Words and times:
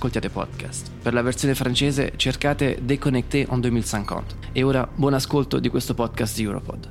ascoltiate 0.00 0.30
podcast. 0.30 0.90
Per 1.02 1.12
la 1.12 1.20
versione 1.20 1.54
francese 1.54 2.14
cercate 2.16 2.78
Déconnecté 2.82 3.46
en 3.50 3.60
2050. 3.60 4.34
E 4.52 4.62
ora 4.62 4.88
buon 4.94 5.12
ascolto 5.12 5.58
di 5.58 5.68
questo 5.68 5.92
podcast 5.92 6.38
Europod. 6.40 6.88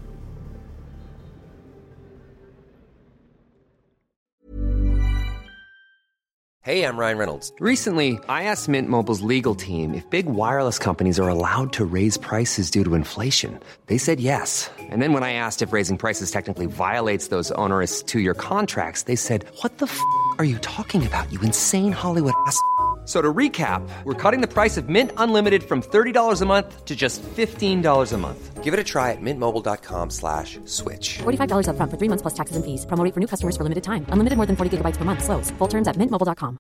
Hey, 6.62 6.84
I'm 6.84 6.98
Ryan 6.98 7.18
Reynolds. 7.18 7.52
Recently, 7.60 8.20
I 8.30 8.44
asked 8.44 8.70
Mint 8.70 8.90
Mobile's 8.90 9.22
legal 9.22 9.56
team 9.56 9.96
if 9.96 10.08
big 10.12 10.28
wireless 10.28 10.78
companies 10.78 11.20
are 11.20 11.28
allowed 11.28 11.74
to 11.74 11.86
raise 11.86 12.16
prices 12.16 12.70
due 12.70 12.84
to 12.84 12.94
inflation. 12.94 13.60
They 13.88 13.98
said 13.98 14.20
yes. 14.20 14.70
And 14.92 15.02
then 15.02 15.14
when 15.14 15.24
I 15.24 15.34
asked 15.34 15.64
if 15.64 15.74
raising 15.74 15.98
prices 15.98 16.30
technically 16.30 16.68
violates 16.68 17.30
those 17.30 17.52
onerous 17.54 18.04
two-year 18.04 18.36
contracts, 18.36 19.04
they 19.04 19.16
said, 19.16 19.46
"What 19.64 19.80
the 19.80 19.88
f*** 19.88 20.00
are 20.38 20.46
you 20.46 20.60
talking 20.60 21.08
about? 21.08 21.26
You 21.32 21.42
insane 21.42 21.92
Hollywood 21.92 22.34
ass." 22.46 22.60
So 23.10 23.24
to 23.24 23.34
recap, 23.34 23.82
we're 24.06 24.14
cutting 24.14 24.40
the 24.40 24.48
price 24.48 24.78
of 24.78 24.88
Mint 24.88 25.12
Unlimited 25.18 25.64
from 25.64 25.82
$30 25.82 26.42
a 26.42 26.46
month 26.46 26.86
to 26.86 26.96
just 26.96 27.24
$15 27.24 28.14
a 28.14 28.18
month. 28.18 28.64
Give 28.64 28.72
it 28.72 28.80
a 28.80 28.84
try 28.84 29.10
at 29.14 29.18
mintmobile.com 29.20 30.12
slash 30.12 30.60
switch. 30.66 31.18
$45 31.18 31.70
up 31.70 31.76
front 31.76 31.90
for 31.90 31.98
three 31.98 32.08
months 32.08 32.22
plus 32.22 32.36
taxes 32.36 32.56
and 32.56 32.64
fees. 32.64 32.86
Promo 32.86 33.12
for 33.12 33.20
new 33.20 33.26
customers 33.26 33.58
for 33.58 33.64
limited 33.64 33.84
time. 33.84 34.06
Unlimited 34.12 34.38
more 34.38 34.46
than 34.46 34.56
40 34.56 34.78
gigabytes 34.78 34.98
per 34.98 35.06
month. 35.06 35.24
Slows. 35.24 35.50
Full 35.58 35.68
terms 35.68 35.88
at 35.88 35.98
mintmobile.com. 35.98 36.58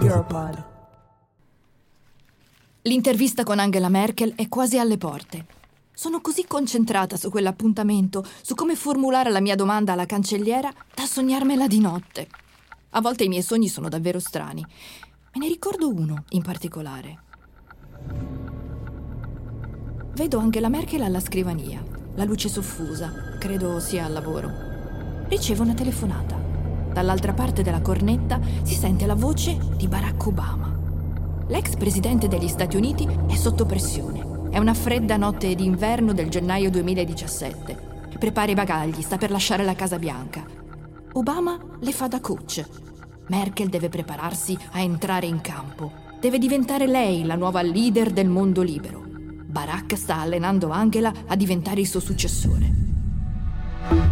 Europod. 0.00 0.64
L'intervista 2.82 3.42
con 3.42 3.58
Angela 3.58 3.88
Merkel 3.88 4.34
è 4.36 4.48
quasi 4.48 4.78
alle 4.78 4.96
porte. 4.96 5.44
Sono 5.92 6.20
così 6.20 6.46
concentrata 6.46 7.16
su 7.16 7.30
quell'appuntamento, 7.30 8.24
su 8.42 8.54
come 8.54 8.76
formulare 8.76 9.30
la 9.30 9.40
mia 9.40 9.56
domanda 9.56 9.94
alla 9.94 10.06
cancelliera, 10.06 10.72
da 10.94 11.04
sognarmela 11.04 11.66
di 11.66 11.80
notte. 11.80 12.28
A 12.90 13.00
volte 13.00 13.24
i 13.24 13.28
miei 13.28 13.42
sogni 13.42 13.68
sono 13.68 13.88
davvero 13.88 14.18
strani. 14.20 14.64
Me 15.32 15.40
ne 15.40 15.48
ricordo 15.48 15.88
uno 15.88 16.24
in 16.30 16.42
particolare. 16.42 17.18
Vedo 20.14 20.38
Angela 20.38 20.68
Merkel 20.68 21.02
alla 21.02 21.20
scrivania, 21.20 21.84
la 22.14 22.24
luce 22.24 22.48
soffusa, 22.48 23.36
credo 23.38 23.80
sia 23.80 24.06
al 24.06 24.12
lavoro. 24.12 24.50
Ricevo 25.28 25.62
una 25.62 25.74
telefonata. 25.74 26.40
Dall'altra 26.90 27.34
parte 27.34 27.62
della 27.62 27.82
cornetta 27.82 28.40
si 28.62 28.74
sente 28.74 29.04
la 29.04 29.14
voce 29.14 29.58
di 29.76 29.88
Barack 29.88 30.26
Obama. 30.26 30.74
L'ex 31.48 31.76
presidente 31.76 32.28
degli 32.28 32.48
Stati 32.48 32.76
Uniti 32.76 33.06
è 33.28 33.34
sotto 33.34 33.66
pressione. 33.66 34.48
È 34.48 34.58
una 34.58 34.72
fredda 34.72 35.18
notte 35.18 35.54
d'inverno 35.54 36.14
del 36.14 36.30
gennaio 36.30 36.70
2017. 36.70 37.76
Prepara 38.18 38.50
i 38.50 38.54
bagagli, 38.54 39.02
sta 39.02 39.18
per 39.18 39.30
lasciare 39.30 39.64
la 39.64 39.74
Casa 39.74 39.98
Bianca. 39.98 40.65
Obama 41.16 41.58
le 41.80 41.92
fa 41.92 42.08
da 42.08 42.20
coach. 42.20 42.62
Merkel 43.28 43.70
deve 43.70 43.88
prepararsi 43.88 44.56
a 44.72 44.80
entrare 44.80 45.24
in 45.24 45.40
campo. 45.40 45.90
Deve 46.20 46.36
diventare 46.36 46.86
lei 46.86 47.24
la 47.24 47.36
nuova 47.36 47.62
leader 47.62 48.10
del 48.10 48.28
mondo 48.28 48.60
libero. 48.60 49.02
Barack 49.02 49.96
sta 49.96 50.16
allenando 50.16 50.68
Angela 50.68 51.10
a 51.26 51.34
diventare 51.34 51.80
il 51.80 51.86
suo 51.86 52.00
successore. 52.00 52.70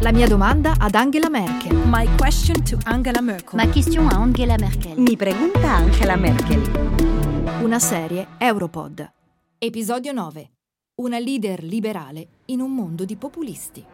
La 0.01 0.13
mia 0.13 0.27
domanda 0.27 0.77
ad 0.79 0.95
Angela 0.95 1.29
Merkel. 1.29 1.77
My 1.85 2.09
question 2.17 2.63
to 2.65 2.79
Angela 2.85 3.21
Merkel. 3.21 3.59
Ma 3.59 3.71
question 3.71 4.07
a 4.07 4.17
Angela 4.17 4.57
Merkel. 4.57 4.99
Mi 4.99 5.15
pregunta 5.15 5.75
Angela 5.75 6.17
Merkel. 6.17 7.63
Una 7.63 7.81
serie 7.81 8.29
Europod. 8.39 9.13
Episodio 9.59 10.13
9. 10.13 10.51
Una 11.03 11.19
leader 11.19 11.65
liberale 11.65 12.29
in 12.47 12.61
un 12.61 12.73
mondo 12.73 13.05
di 13.05 13.17
populisti. 13.17 13.85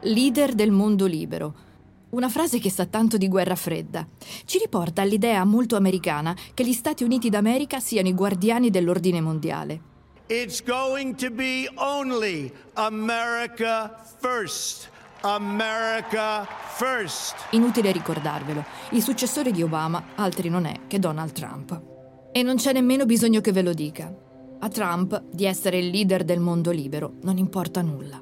Leader 0.00 0.52
del 0.52 0.70
mondo 0.70 1.06
libero. 1.06 1.72
Una 2.14 2.28
frase 2.28 2.60
che 2.60 2.70
sa 2.70 2.86
tanto 2.86 3.16
di 3.16 3.26
guerra 3.26 3.56
fredda. 3.56 4.06
Ci 4.44 4.58
riporta 4.58 5.02
all'idea 5.02 5.42
molto 5.42 5.74
americana 5.74 6.32
che 6.54 6.64
gli 6.64 6.72
Stati 6.72 7.02
Uniti 7.02 7.28
d'America 7.28 7.80
siano 7.80 8.06
i 8.06 8.14
guardiani 8.14 8.70
dell'ordine 8.70 9.20
mondiale. 9.20 9.80
It's 10.28 10.62
going 10.62 11.16
to 11.16 11.30
be 11.30 11.68
only 11.74 12.52
America 12.74 14.00
first. 14.20 14.90
America 15.22 16.46
first. 16.76 17.34
Inutile 17.50 17.90
ricordarvelo, 17.90 18.64
il 18.90 19.02
successore 19.02 19.50
di 19.50 19.64
Obama 19.64 20.10
altri 20.14 20.48
non 20.48 20.66
è 20.66 20.82
che 20.86 21.00
Donald 21.00 21.32
Trump. 21.32 21.82
E 22.30 22.44
non 22.44 22.54
c'è 22.54 22.72
nemmeno 22.72 23.06
bisogno 23.06 23.40
che 23.40 23.50
ve 23.50 23.62
lo 23.62 23.72
dica. 23.72 24.14
A 24.60 24.68
Trump 24.68 25.20
di 25.32 25.46
essere 25.46 25.78
il 25.78 25.88
leader 25.88 26.22
del 26.22 26.38
mondo 26.38 26.70
libero 26.70 27.14
non 27.22 27.38
importa 27.38 27.82
nulla. 27.82 28.20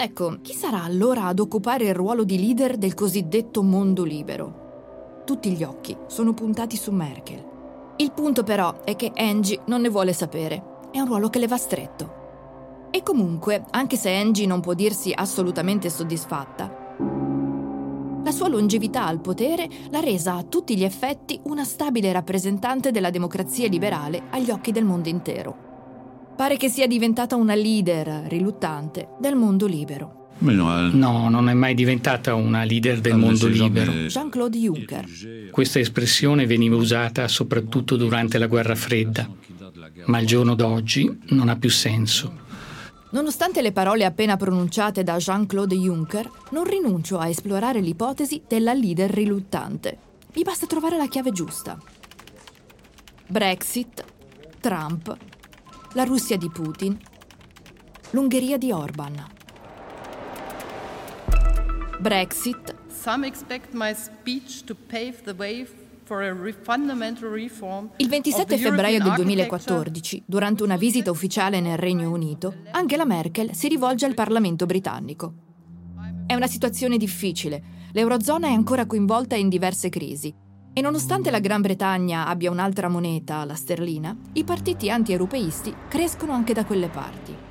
Ecco, 0.00 0.38
chi 0.42 0.52
sarà 0.52 0.84
allora 0.84 1.24
ad 1.24 1.40
occupare 1.40 1.86
il 1.86 1.94
ruolo 1.94 2.22
di 2.22 2.38
leader 2.38 2.76
del 2.76 2.94
cosiddetto 2.94 3.64
mondo 3.64 4.04
libero? 4.04 5.22
Tutti 5.26 5.50
gli 5.50 5.64
occhi 5.64 5.96
sono 6.06 6.34
puntati 6.34 6.76
su 6.76 6.92
Merkel. 6.92 7.44
Il 7.96 8.12
punto 8.12 8.44
però 8.44 8.84
è 8.84 8.94
che 8.94 9.10
Angie 9.16 9.62
non 9.66 9.80
ne 9.80 9.88
vuole 9.88 10.12
sapere. 10.12 10.62
È 10.92 11.00
un 11.00 11.06
ruolo 11.06 11.28
che 11.30 11.40
le 11.40 11.48
va 11.48 11.56
stretto. 11.56 12.88
E 12.92 13.02
comunque, 13.02 13.64
anche 13.70 13.96
se 13.96 14.14
Angie 14.14 14.46
non 14.46 14.60
può 14.60 14.72
dirsi 14.72 15.12
assolutamente 15.12 15.90
soddisfatta, 15.90 16.86
la 18.22 18.30
sua 18.30 18.46
longevità 18.46 19.04
al 19.04 19.20
potere 19.20 19.68
l'ha 19.90 20.00
resa 20.00 20.34
a 20.34 20.44
tutti 20.44 20.76
gli 20.76 20.84
effetti 20.84 21.40
una 21.46 21.64
stabile 21.64 22.12
rappresentante 22.12 22.92
della 22.92 23.10
democrazia 23.10 23.66
liberale 23.66 24.28
agli 24.30 24.50
occhi 24.50 24.70
del 24.70 24.84
mondo 24.84 25.08
intero. 25.08 25.67
Pare 26.38 26.56
che 26.56 26.68
sia 26.68 26.86
diventata 26.86 27.34
una 27.34 27.56
leader 27.56 28.26
riluttante 28.28 29.08
del 29.18 29.34
mondo 29.34 29.66
libero. 29.66 30.28
No, 30.38 31.28
non 31.28 31.48
è 31.48 31.52
mai 31.52 31.74
diventata 31.74 32.34
una 32.34 32.62
leader 32.62 33.00
del 33.00 33.16
mondo 33.16 33.48
libero. 33.48 33.90
Jean-Claude 33.90 34.56
Juncker. 34.56 35.04
Questa 35.50 35.80
espressione 35.80 36.46
veniva 36.46 36.76
usata 36.76 37.26
soprattutto 37.26 37.96
durante 37.96 38.38
la 38.38 38.46
guerra 38.46 38.76
fredda, 38.76 39.28
ma 40.04 40.20
il 40.20 40.28
giorno 40.28 40.54
d'oggi 40.54 41.22
non 41.30 41.48
ha 41.48 41.56
più 41.56 41.70
senso. 41.70 42.32
Nonostante 43.10 43.60
le 43.60 43.72
parole 43.72 44.04
appena 44.04 44.36
pronunciate 44.36 45.02
da 45.02 45.16
Jean-Claude 45.16 45.74
Juncker, 45.74 46.30
non 46.52 46.62
rinuncio 46.62 47.18
a 47.18 47.26
esplorare 47.26 47.80
l'ipotesi 47.80 48.42
della 48.46 48.74
leader 48.74 49.10
riluttante. 49.10 49.98
Mi 50.36 50.44
basta 50.44 50.66
trovare 50.66 50.96
la 50.98 51.08
chiave 51.08 51.32
giusta. 51.32 51.76
Brexit, 53.26 54.04
Trump, 54.60 55.16
la 55.94 56.04
Russia 56.04 56.36
di 56.36 56.50
Putin, 56.50 56.96
l'Ungheria 58.10 58.58
di 58.58 58.70
Orban. 58.70 59.26
Brexit, 61.98 62.74
Il 67.96 68.06
of 68.06 68.10
27 68.10 68.56
the 68.56 68.62
febbraio 68.62 68.98
del 68.98 69.06
European 69.06 69.26
2014, 69.26 70.22
durante 70.26 70.62
una 70.62 70.76
visita 70.76 71.10
ufficiale 71.10 71.60
nel 71.60 71.78
Regno 71.78 72.10
Unito, 72.10 72.54
Angela 72.72 73.06
Merkel 73.06 73.54
si 73.54 73.68
rivolge 73.68 74.04
al 74.04 74.14
Parlamento 74.14 74.66
britannico. 74.66 75.34
È 76.26 76.34
una 76.34 76.46
situazione 76.46 76.98
difficile. 76.98 77.76
L'Eurozona 77.92 78.48
è 78.48 78.52
ancora 78.52 78.84
coinvolta 78.86 79.36
in 79.36 79.48
diverse 79.48 79.88
crisi. 79.88 80.34
E 80.72 80.80
nonostante 80.80 81.30
la 81.30 81.40
Gran 81.40 81.60
Bretagna 81.60 82.26
abbia 82.26 82.50
un'altra 82.50 82.88
moneta, 82.88 83.44
la 83.44 83.54
sterlina, 83.54 84.16
i 84.34 84.44
partiti 84.44 84.90
anti-europeisti 84.90 85.74
crescono 85.88 86.32
anche 86.32 86.52
da 86.52 86.64
quelle 86.64 86.88
parti. 86.88 87.46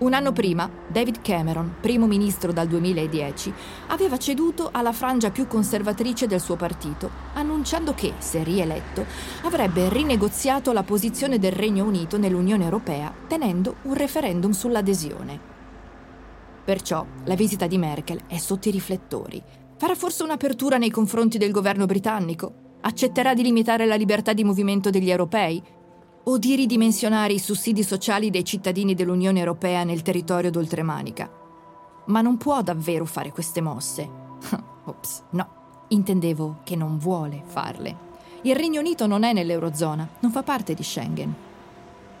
Un 0.00 0.14
anno 0.14 0.32
prima, 0.32 0.70
David 0.88 1.20
Cameron, 1.20 1.74
primo 1.78 2.06
ministro 2.06 2.52
dal 2.52 2.66
2010, 2.68 3.52
aveva 3.88 4.16
ceduto 4.16 4.70
alla 4.72 4.92
frangia 4.92 5.30
più 5.30 5.46
conservatrice 5.46 6.26
del 6.26 6.40
suo 6.40 6.56
partito, 6.56 7.10
annunciando 7.34 7.92
che, 7.92 8.14
se 8.16 8.42
rieletto, 8.42 9.04
avrebbe 9.42 9.90
rinegoziato 9.90 10.72
la 10.72 10.84
posizione 10.84 11.38
del 11.38 11.52
Regno 11.52 11.84
Unito 11.84 12.16
nell'Unione 12.16 12.64
Europea, 12.64 13.12
tenendo 13.26 13.76
un 13.82 13.94
referendum 13.94 14.52
sull'adesione. 14.52 15.38
Perciò 16.64 17.04
la 17.24 17.34
visita 17.34 17.66
di 17.66 17.76
Merkel 17.76 18.22
è 18.26 18.38
sotto 18.38 18.68
i 18.68 18.72
riflettori. 18.72 19.42
Farà 19.80 19.94
forse 19.94 20.24
un'apertura 20.24 20.76
nei 20.76 20.90
confronti 20.90 21.38
del 21.38 21.52
governo 21.52 21.86
britannico? 21.86 22.52
Accetterà 22.82 23.32
di 23.32 23.42
limitare 23.42 23.86
la 23.86 23.94
libertà 23.94 24.34
di 24.34 24.44
movimento 24.44 24.90
degli 24.90 25.08
europei? 25.08 25.62
O 26.24 26.36
di 26.36 26.54
ridimensionare 26.54 27.32
i 27.32 27.38
sussidi 27.38 27.82
sociali 27.82 28.28
dei 28.28 28.44
cittadini 28.44 28.92
dell'Unione 28.94 29.38
Europea 29.38 29.82
nel 29.84 30.02
territorio 30.02 30.50
d'oltremanica? 30.50 31.30
Ma 32.08 32.20
non 32.20 32.36
può 32.36 32.60
davvero 32.60 33.06
fare 33.06 33.32
queste 33.32 33.62
mosse. 33.62 34.06
Ops, 34.84 35.22
no. 35.30 35.48
Intendevo 35.88 36.58
che 36.62 36.76
non 36.76 36.98
vuole 36.98 37.42
farle. 37.42 37.96
Il 38.42 38.56
Regno 38.56 38.80
Unito 38.80 39.06
non 39.06 39.22
è 39.22 39.32
nell'Eurozona, 39.32 40.06
non 40.20 40.30
fa 40.30 40.42
parte 40.42 40.74
di 40.74 40.82
Schengen. 40.82 41.34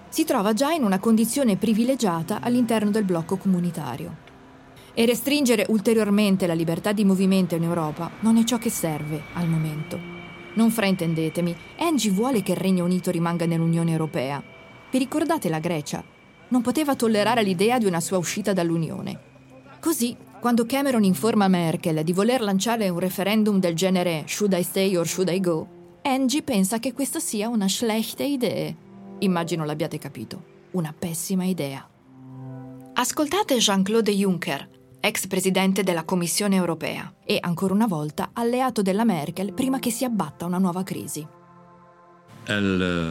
Si 0.08 0.24
trova 0.24 0.54
già 0.54 0.72
in 0.72 0.82
una 0.82 0.98
condizione 0.98 1.56
privilegiata 1.56 2.40
all'interno 2.40 2.90
del 2.90 3.04
blocco 3.04 3.36
comunitario. 3.36 4.28
E 4.92 5.06
restringere 5.06 5.66
ulteriormente 5.68 6.46
la 6.46 6.54
libertà 6.54 6.92
di 6.92 7.04
movimento 7.04 7.54
in 7.54 7.62
Europa 7.62 8.10
non 8.20 8.36
è 8.36 8.44
ciò 8.44 8.58
che 8.58 8.70
serve 8.70 9.22
al 9.34 9.48
momento. 9.48 9.98
Non 10.54 10.70
fraintendetemi, 10.70 11.54
Angie 11.78 12.10
vuole 12.10 12.42
che 12.42 12.52
il 12.52 12.58
Regno 12.58 12.84
Unito 12.84 13.10
rimanga 13.10 13.46
nell'Unione 13.46 13.92
Europea. 13.92 14.42
Vi 14.90 14.98
ricordate 14.98 15.48
la 15.48 15.60
Grecia? 15.60 16.02
Non 16.48 16.62
poteva 16.62 16.96
tollerare 16.96 17.42
l'idea 17.42 17.78
di 17.78 17.86
una 17.86 18.00
sua 18.00 18.18
uscita 18.18 18.52
dall'Unione. 18.52 19.28
Così, 19.78 20.16
quando 20.40 20.66
Cameron 20.66 21.04
informa 21.04 21.46
Merkel 21.46 22.02
di 22.02 22.12
voler 22.12 22.40
lanciare 22.40 22.88
un 22.88 22.98
referendum 22.98 23.60
del 23.60 23.74
genere 23.74 24.24
Should 24.26 24.52
I 24.54 24.62
stay 24.62 24.96
or 24.96 25.06
should 25.06 25.30
I 25.30 25.38
go? 25.38 25.66
Angie 26.02 26.42
pensa 26.42 26.78
che 26.78 26.92
questa 26.92 27.20
sia 27.20 27.48
una 27.48 27.68
schlechte 27.68 28.24
idee. 28.24 28.74
Immagino 29.18 29.64
l'abbiate 29.64 29.98
capito. 29.98 30.42
Una 30.72 30.94
pessima 30.98 31.44
idea. 31.44 31.86
Ascoltate 32.94 33.56
Jean-Claude 33.58 34.12
Juncker, 34.12 34.68
ex 35.00 35.26
presidente 35.26 35.82
della 35.82 36.04
Commissione 36.04 36.56
europea 36.56 37.12
e 37.24 37.38
ancora 37.40 37.72
una 37.72 37.86
volta 37.86 38.30
alleato 38.34 38.82
della 38.82 39.04
Merkel 39.04 39.52
prima 39.52 39.78
che 39.78 39.90
si 39.90 40.04
abbatta 40.04 40.44
una 40.44 40.58
nuova 40.58 40.82
crisi. 40.82 41.26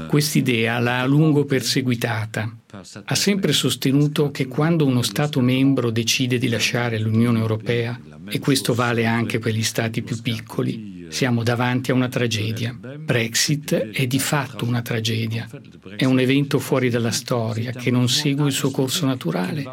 Quest'idea 0.07 0.79
l'ha 0.79 1.01
a 1.01 1.05
lungo 1.05 1.45
perseguitata. 1.45 2.57
Ha 3.05 3.15
sempre 3.15 3.53
sostenuto 3.53 4.31
che 4.31 4.47
quando 4.47 4.85
uno 4.85 5.01
Stato 5.01 5.39
membro 5.39 5.91
decide 5.91 6.37
di 6.37 6.49
lasciare 6.49 6.99
l'Unione 6.99 7.39
Europea, 7.39 7.99
e 8.29 8.39
questo 8.39 8.73
vale 8.73 9.05
anche 9.05 9.39
per 9.39 9.53
gli 9.53 9.63
Stati 9.63 10.01
più 10.01 10.21
piccoli, 10.21 11.07
siamo 11.09 11.43
davanti 11.43 11.91
a 11.91 11.95
una 11.95 12.07
tragedia. 12.07 12.73
Brexit 12.73 13.73
è 13.73 14.05
di 14.05 14.19
fatto 14.19 14.65
una 14.65 14.81
tragedia. 14.81 15.47
È 15.95 16.05
un 16.05 16.19
evento 16.19 16.59
fuori 16.59 16.89
dalla 16.89 17.11
storia 17.11 17.71
che 17.71 17.91
non 17.91 18.07
segue 18.07 18.47
il 18.47 18.53
suo 18.53 18.71
corso 18.71 19.05
naturale, 19.05 19.63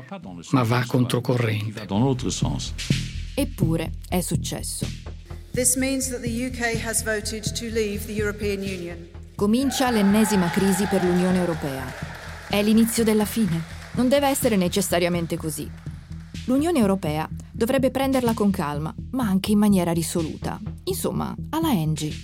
ma 0.51 0.63
va 0.63 0.85
controcorrente. 0.87 1.87
Eppure 3.35 3.93
è 4.09 4.21
successo. 4.21 4.87
This 5.53 5.77
means 5.77 6.09
that 6.11 6.21
the 6.21 6.47
UK 6.47 6.83
has 6.85 7.03
voted 7.03 7.43
to 7.53 7.67
leave 7.67 8.05
the 8.07 8.13
European 8.13 8.61
Union. 8.61 9.16
Comincia 9.37 9.91
l'ennesima 9.91 10.49
crisi 10.49 10.87
per 10.87 11.05
l'Unione 11.05 11.37
Europea. 11.37 11.85
È 12.49 12.63
l'inizio 12.63 13.05
della 13.05 13.27
fine. 13.27 13.65
Non 13.97 14.09
deve 14.09 14.29
essere 14.29 14.57
necessariamente 14.57 15.37
così. 15.37 15.71
L'Unione 16.47 16.79
Europea 16.79 17.29
dovrebbe 17.53 17.91
prenderla 17.91 18.33
con 18.33 18.51
calma, 18.51 18.95
ma 19.11 19.25
anche 19.29 19.51
in 19.53 19.59
maniera 19.59 19.93
risoluta. 19.93 20.59
Insomma, 20.85 21.35
alla 21.51 21.71
Engie. 21.71 22.15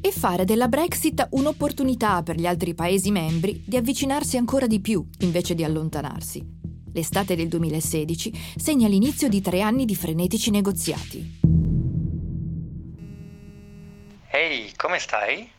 E 0.00 0.12
fare 0.12 0.44
della 0.44 0.68
Brexit 0.68 1.26
un'opportunità 1.30 2.22
per 2.22 2.36
gli 2.36 2.46
altri 2.46 2.72
Paesi 2.72 3.10
membri 3.10 3.64
di 3.66 3.76
avvicinarsi 3.76 4.36
ancora 4.36 4.68
di 4.68 4.78
più 4.78 5.04
invece 5.22 5.56
di 5.56 5.64
allontanarsi. 5.64 6.40
L'estate 6.92 7.34
del 7.34 7.48
2016 7.48 8.32
segna 8.54 8.86
l'inizio 8.86 9.28
di 9.28 9.40
tre 9.40 9.60
anni 9.60 9.84
di 9.84 9.96
frenetici 9.96 10.52
negoziati. 10.52 11.40
Ehi, 14.30 14.72
come 14.76 15.00
stai? 15.00 15.58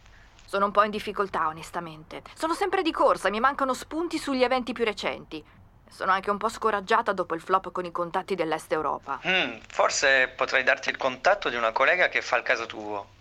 Sono 0.51 0.65
un 0.65 0.71
po' 0.71 0.83
in 0.83 0.92
difficoltà, 0.92 1.48
onestamente. 1.48 2.24
Sono 2.36 2.53
sempre 2.53 2.81
di 2.81 2.92
corsa, 2.92 3.30
mi 3.30 3.39
mancano 3.39 3.74
spunti 3.74 4.18
sugli 4.18 4.44
eventi 4.44 4.74
più 4.74 4.83
recenti. 4.83 5.42
Sono 5.89 6.12
anche 6.12 6.30
un 6.30 6.36
po' 6.36 6.50
scoraggiata 6.50 7.13
dopo 7.13 7.36
il 7.36 7.42
flop 7.42 7.71
con 7.71 7.86
i 7.86 7.92
contatti 7.92 8.36
dell'Est 8.36 8.69
Europa. 8.74 9.21
Mm, 9.25 9.59
forse 9.69 10.27
potrei 10.36 10.63
darti 10.63 10.89
il 10.89 10.98
contatto 10.98 11.48
di 11.48 11.56
una 11.56 11.71
collega 11.71 12.09
che 12.09 12.21
fa 12.21 12.36
il 12.36 12.44
caso 12.44 12.65
tuo. 12.65 13.12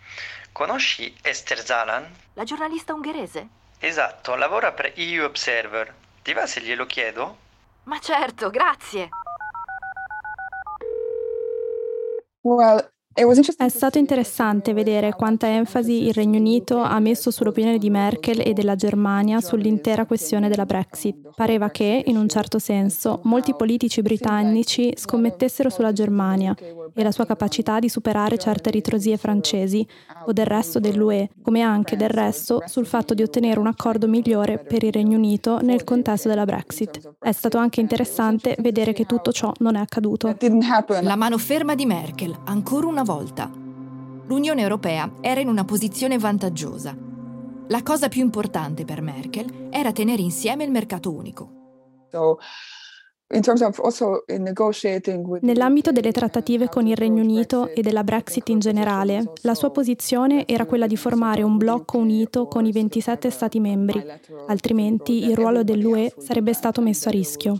Conosci 0.50 1.16
Esther 1.22 1.64
Zalan? 1.64 2.12
La 2.32 2.42
giornalista 2.42 2.94
ungherese? 2.94 3.46
Esatto, 3.78 4.34
lavora 4.34 4.72
per 4.72 4.92
EU 4.96 5.22
Observer. 5.22 5.94
Ti 6.22 6.32
va 6.32 6.48
se 6.48 6.60
glielo 6.62 6.84
chiedo? 6.86 7.36
Ma 7.84 8.00
certo, 8.00 8.50
grazie. 8.50 9.08
Well, 12.40 12.90
è 13.12 13.68
stato 13.68 13.98
interessante 13.98 14.72
vedere 14.72 15.12
quanta 15.14 15.48
enfasi 15.48 16.06
il 16.06 16.14
Regno 16.14 16.38
Unito 16.38 16.78
ha 16.78 16.98
messo 17.00 17.32
sull'opinione 17.32 17.76
di 17.76 17.90
Merkel 17.90 18.40
e 18.42 18.52
della 18.52 18.76
Germania 18.76 19.40
sull'intera 19.40 20.06
questione 20.06 20.48
della 20.48 20.64
Brexit. 20.64 21.30
Pareva 21.34 21.70
che, 21.70 22.04
in 22.06 22.16
un 22.16 22.28
certo 22.28 22.60
senso, 22.60 23.20
molti 23.24 23.54
politici 23.54 24.00
britannici 24.00 24.92
scommettessero 24.94 25.70
sulla 25.70 25.92
Germania 25.92 26.54
e 26.94 27.02
la 27.02 27.10
sua 27.10 27.26
capacità 27.26 27.80
di 27.80 27.88
superare 27.88 28.38
certe 28.38 28.70
ritrosie 28.70 29.16
francesi 29.16 29.86
o 30.26 30.32
del 30.32 30.46
resto 30.46 30.78
dell'UE, 30.78 31.30
come 31.42 31.62
anche 31.62 31.96
del 31.96 32.10
resto 32.10 32.62
sul 32.66 32.86
fatto 32.86 33.12
di 33.12 33.22
ottenere 33.22 33.58
un 33.58 33.66
accordo 33.66 34.06
migliore 34.06 34.58
per 34.58 34.84
il 34.84 34.92
Regno 34.92 35.16
Unito 35.16 35.58
nel 35.60 35.82
contesto 35.82 36.28
della 36.28 36.44
Brexit. 36.44 37.16
È 37.18 37.32
stato 37.32 37.58
anche 37.58 37.80
interessante 37.80 38.56
vedere 38.60 38.92
che 38.92 39.04
tutto 39.04 39.32
ciò 39.32 39.52
non 39.58 39.74
è 39.74 39.80
accaduto. 39.80 40.34
La 41.02 41.16
mano 41.16 41.38
ferma 41.38 41.74
di 41.74 41.86
Merkel, 41.86 42.34
ancora 42.44 42.86
una 42.86 42.99
volta 43.00 43.02
volta. 43.02 43.50
L'Unione 44.26 44.62
Europea 44.62 45.10
era 45.20 45.40
in 45.40 45.48
una 45.48 45.64
posizione 45.64 46.18
vantaggiosa. 46.18 46.96
La 47.68 47.82
cosa 47.82 48.08
più 48.08 48.22
importante 48.22 48.84
per 48.84 49.00
Merkel 49.00 49.68
era 49.70 49.92
tenere 49.92 50.22
insieme 50.22 50.64
il 50.64 50.70
mercato 50.70 51.12
unico. 51.12 52.08
Nell'ambito 55.40 55.92
delle 55.92 56.10
trattative 56.10 56.68
con 56.68 56.88
il 56.88 56.96
Regno 56.96 57.22
Unito 57.22 57.68
e 57.68 57.80
della 57.80 58.02
Brexit 58.02 58.48
in 58.48 58.58
generale, 58.58 59.22
la 59.42 59.54
sua 59.54 59.70
posizione 59.70 60.48
era 60.48 60.66
quella 60.66 60.88
di 60.88 60.96
formare 60.96 61.42
un 61.42 61.56
blocco 61.56 61.98
unito 61.98 62.48
con 62.48 62.66
i 62.66 62.72
27 62.72 63.30
Stati 63.30 63.60
membri, 63.60 64.04
altrimenti 64.48 65.26
il 65.26 65.36
ruolo 65.36 65.62
dell'UE 65.62 66.12
sarebbe 66.18 66.52
stato 66.52 66.80
messo 66.80 67.08
a 67.08 67.12
rischio. 67.12 67.56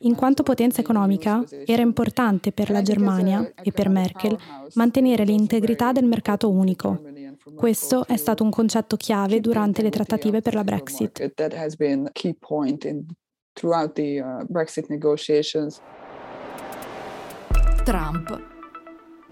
In 0.00 0.14
quanto 0.14 0.42
potenza 0.42 0.80
economica, 0.80 1.44
era 1.66 1.82
importante 1.82 2.52
per 2.52 2.70
la 2.70 2.80
Germania 2.80 3.52
e 3.62 3.72
per 3.72 3.90
Merkel 3.90 4.38
mantenere 4.74 5.24
l'integrità 5.24 5.92
del 5.92 6.06
mercato 6.06 6.48
unico. 6.48 7.02
Questo 7.54 8.06
è 8.06 8.16
stato 8.16 8.42
un 8.42 8.50
concetto 8.50 8.96
chiave 8.96 9.40
durante 9.40 9.82
le 9.82 9.90
trattative 9.90 10.40
per 10.40 10.54
la 10.54 10.64
Brexit 10.64 11.30
throughout 13.58 13.94
the 13.94 14.20
uh, 14.20 14.44
Brexit 14.46 14.88
negotiations. 14.88 15.80
Trump. 17.84 18.56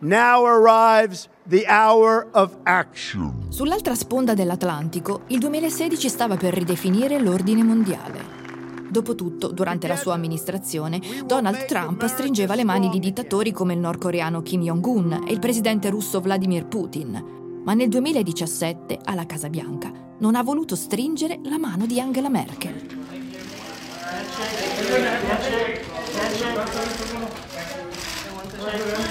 Now 0.00 0.44
arrives 0.44 1.28
the 1.49 1.64
hour 1.67 2.28
of 2.32 2.56
action. 2.64 3.46
Sull'altra 3.49 3.95
sponda 3.95 4.35
dell'Atlantico, 4.35 5.23
il 5.28 5.38
2016 5.38 6.09
stava 6.09 6.37
per 6.37 6.52
ridefinire 6.52 7.18
l'ordine 7.18 7.62
mondiale. 7.62 8.45
Dopotutto, 8.90 9.49
durante 9.49 9.87
la 9.87 9.97
sua 9.97 10.14
amministrazione, 10.14 11.00
Donald 11.25 11.64
Trump 11.64 12.04
stringeva 12.06 12.54
le 12.54 12.64
mani 12.64 12.88
di 12.88 12.99
dittatori 12.99 13.52
come 13.52 13.75
il 13.75 13.80
nordcoreano 13.80 14.42
Kim 14.42 14.62
Jong-un 14.62 15.25
e 15.26 15.33
il 15.33 15.38
presidente 15.38 15.90
russo 15.90 16.21
Vladimir 16.21 16.66
Putin. 16.66 17.62
Ma 17.64 17.75
nel 17.75 17.88
2017, 17.88 19.00
alla 19.04 19.26
Casa 19.26 19.49
Bianca, 19.49 19.90
non 20.18 20.35
ha 20.35 20.42
voluto 20.42 20.76
stringere 20.76 21.40
la 21.45 21.59
mano 21.59 21.85
di 21.87 22.00
Angela 22.00 22.28
Merkel. 22.28 23.06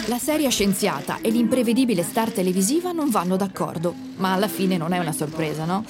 La 0.07 0.17
seria 0.17 0.50
scienziata 0.50 1.19
e 1.21 1.29
l'imprevedibile 1.29 2.03
star 2.03 2.31
televisiva 2.31 2.91
non 2.91 3.09
vanno 3.09 3.35
d'accordo, 3.35 3.93
ma 4.17 4.33
alla 4.33 4.47
fine 4.47 4.77
non 4.77 4.93
è 4.93 5.00
una 5.00 5.12
sorpresa, 5.12 5.65
no? 5.65 5.83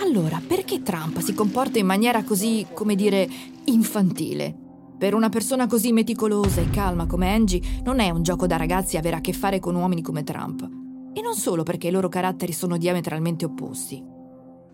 Allora, 0.00 0.42
perché 0.46 0.82
Trump 0.82 1.20
si 1.20 1.34
comporta 1.34 1.78
in 1.78 1.86
maniera 1.86 2.22
così, 2.22 2.66
come 2.74 2.94
dire, 2.94 3.28
infantile? 3.64 4.54
Per 4.98 5.14
una 5.14 5.28
persona 5.28 5.66
così 5.66 5.92
meticolosa 5.92 6.60
e 6.60 6.70
calma 6.70 7.06
come 7.06 7.32
Angie 7.32 7.60
non 7.84 8.00
è 8.00 8.10
un 8.10 8.22
gioco 8.22 8.46
da 8.46 8.56
ragazzi 8.56 8.96
avere 8.96 9.16
a 9.16 9.20
che 9.20 9.32
fare 9.32 9.58
con 9.58 9.74
uomini 9.74 10.02
come 10.02 10.24
Trump. 10.24 10.68
E 11.12 11.20
non 11.20 11.34
solo 11.34 11.62
perché 11.62 11.88
i 11.88 11.92
loro 11.92 12.08
caratteri 12.08 12.52
sono 12.52 12.76
diametralmente 12.76 13.44
opposti. 13.44 14.15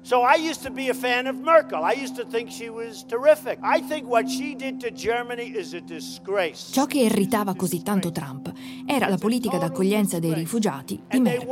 So 0.05 0.23
I 0.23 0.35
used 0.35 0.63
to 0.65 0.71
be 0.71 0.89
a 0.89 0.95
fan 0.95 1.29
of 1.29 1.37
Merkel. 1.37 1.85
I 1.85 1.93
used 1.93 2.17
to 2.17 2.27
think 2.27 2.51
she 2.51 2.69
was 2.69 3.05
terrific. 3.05 3.59
I 3.63 3.81
think 3.87 4.09
what 4.09 4.29
she 4.29 4.57
did 4.57 4.81
to 4.81 4.91
Germany 4.91 5.57
is 5.57 5.75
a 5.75 5.81
disgrace. 5.81 6.73
Ciò 6.73 6.87
che 6.87 6.99
irritava 6.99 7.55
così 7.55 7.83
tanto 7.85 8.11
Trump 8.11 8.53
era 8.85 9.07
la 9.07 9.17
politica 9.17 9.59
d'accoglienza 9.59 10.19
dei 10.19 10.35
rifugiati 10.35 11.01
di 11.09 11.21
Merkel. 11.21 11.47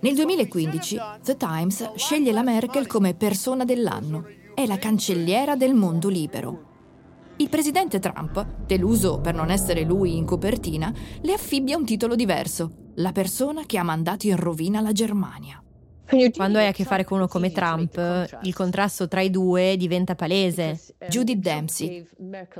Nel 0.00 0.14
2015 0.14 1.00
The 1.22 1.36
Times 1.36 1.92
sceglie 1.96 2.32
la 2.32 2.42
Merkel 2.42 2.86
come 2.86 3.12
persona 3.12 3.66
dell'anno. 3.66 4.24
È 4.54 4.64
la 4.64 4.78
cancelliera 4.78 5.56
del 5.56 5.74
mondo 5.74 6.08
libero. 6.08 6.72
Il 7.36 7.50
presidente 7.50 7.98
Trump, 7.98 8.64
deluso 8.64 9.20
per 9.20 9.34
non 9.34 9.50
essere 9.50 9.82
lui 9.82 10.16
in 10.16 10.24
copertina, 10.24 10.90
le 11.20 11.32
affibbia 11.34 11.76
un 11.76 11.84
titolo 11.84 12.14
diverso, 12.14 12.92
la 12.94 13.12
persona 13.12 13.64
che 13.66 13.76
ha 13.76 13.82
mandato 13.82 14.26
in 14.26 14.36
rovina 14.36 14.80
la 14.80 14.92
Germania. 14.92 15.58
Quando 16.34 16.58
hai 16.58 16.66
a 16.66 16.72
che 16.72 16.84
fare 16.84 17.04
con 17.04 17.18
uno 17.18 17.28
come 17.28 17.50
Trump, 17.50 17.96
il 18.42 18.54
contrasto 18.54 19.08
tra 19.08 19.20
i 19.20 19.30
due 19.30 19.76
diventa 19.76 20.14
palese. 20.14 20.78
Judith 21.08 21.38
Dempsey. 21.38 22.06